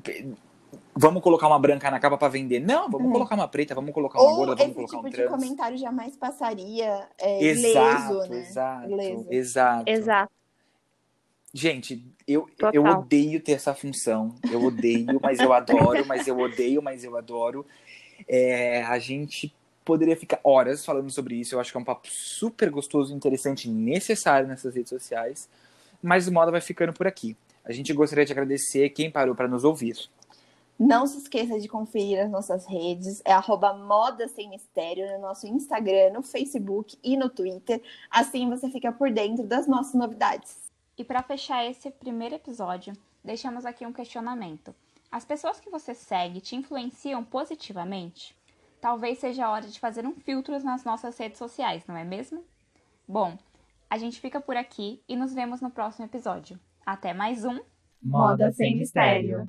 vamos 0.94 1.22
colocar 1.22 1.46
uma 1.46 1.58
branca 1.58 1.90
na 1.90 1.98
capa 1.98 2.16
para 2.16 2.28
vender. 2.28 2.60
Não, 2.60 2.90
vamos 2.90 3.08
é. 3.08 3.12
colocar 3.12 3.34
uma 3.34 3.48
preta, 3.48 3.74
vamos 3.74 3.92
colocar 3.92 4.20
uma 4.20 4.30
Ou 4.30 4.36
gorda, 4.36 4.54
vamos 4.56 4.74
colocar 4.74 4.96
tipo 4.96 5.08
um 5.08 5.10
trans. 5.10 5.30
de 5.30 5.36
comentário 5.36 5.78
jamais 5.78 6.16
passaria 6.16 7.08
é, 7.18 7.44
exato, 7.44 8.12
ileso, 8.12 8.30
né? 8.30 8.38
Exato, 8.40 8.90
ileso. 8.90 9.26
exato. 9.30 9.90
Exato. 9.90 10.32
Gente, 11.52 12.04
eu, 12.28 12.46
eu 12.72 12.84
odeio 12.84 13.40
ter 13.40 13.52
essa 13.52 13.74
função. 13.74 14.34
Eu 14.52 14.62
odeio, 14.62 15.18
mas 15.22 15.38
eu 15.40 15.52
adoro, 15.54 16.04
mas 16.06 16.28
eu 16.28 16.38
odeio, 16.38 16.82
mas 16.82 17.02
eu 17.02 17.16
adoro. 17.16 17.64
É, 18.28 18.82
a 18.82 18.98
gente 18.98 19.54
poderia 19.84 20.16
ficar 20.16 20.40
horas 20.42 20.84
falando 20.84 21.10
sobre 21.10 21.36
isso. 21.36 21.54
Eu 21.54 21.60
acho 21.60 21.70
que 21.70 21.78
é 21.78 21.80
um 21.80 21.84
papo 21.84 22.08
super 22.10 22.70
gostoso, 22.70 23.14
interessante, 23.14 23.68
necessário 23.68 24.48
nessas 24.48 24.74
redes 24.74 24.90
sociais. 24.90 25.48
Mas 26.02 26.26
o 26.26 26.32
moda 26.32 26.50
vai 26.50 26.60
ficando 26.60 26.92
por 26.92 27.06
aqui. 27.06 27.36
A 27.64 27.72
gente 27.72 27.92
gostaria 27.92 28.24
de 28.24 28.32
agradecer 28.32 28.90
quem 28.90 29.10
parou 29.10 29.34
para 29.34 29.48
nos 29.48 29.64
ouvir. 29.64 29.96
Não 30.78 31.06
se 31.06 31.18
esqueça 31.18 31.58
de 31.58 31.68
conferir 31.68 32.20
as 32.20 32.30
nossas 32.30 32.66
redes, 32.66 33.22
é 33.24 33.32
arroba 33.32 33.72
Moda 33.72 34.28
Sem 34.28 34.50
Mistério 34.50 35.10
no 35.12 35.20
nosso 35.20 35.46
Instagram, 35.46 36.12
no 36.12 36.22
Facebook 36.22 36.98
e 37.02 37.16
no 37.16 37.30
Twitter. 37.30 37.82
Assim 38.10 38.48
você 38.50 38.68
fica 38.68 38.92
por 38.92 39.10
dentro 39.10 39.46
das 39.46 39.66
nossas 39.66 39.94
novidades. 39.94 40.70
E 40.98 41.02
para 41.02 41.22
fechar 41.22 41.64
esse 41.64 41.90
primeiro 41.90 42.34
episódio, 42.34 42.92
deixamos 43.24 43.64
aqui 43.64 43.86
um 43.86 43.92
questionamento. 43.92 44.74
As 45.10 45.24
pessoas 45.24 45.60
que 45.60 45.70
você 45.70 45.94
segue 45.94 46.40
te 46.40 46.56
influenciam 46.56 47.24
positivamente? 47.24 48.36
Talvez 48.80 49.18
seja 49.18 49.46
a 49.46 49.50
hora 49.50 49.66
de 49.66 49.80
fazer 49.80 50.06
um 50.06 50.14
filtro 50.14 50.58
nas 50.62 50.84
nossas 50.84 51.16
redes 51.16 51.38
sociais, 51.38 51.84
não 51.86 51.96
é 51.96 52.04
mesmo? 52.04 52.44
Bom, 53.08 53.38
a 53.88 53.98
gente 53.98 54.20
fica 54.20 54.40
por 54.40 54.56
aqui 54.56 55.02
e 55.08 55.16
nos 55.16 55.32
vemos 55.32 55.60
no 55.60 55.70
próximo 55.70 56.04
episódio. 56.04 56.58
Até 56.84 57.14
mais 57.14 57.44
um 57.44 57.60
Moda 58.02 58.52
Sem 58.52 58.76
Mistério. 58.76 59.48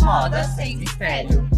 Moda 0.00 0.44
sem 0.44 0.76
mistério. 0.76 1.48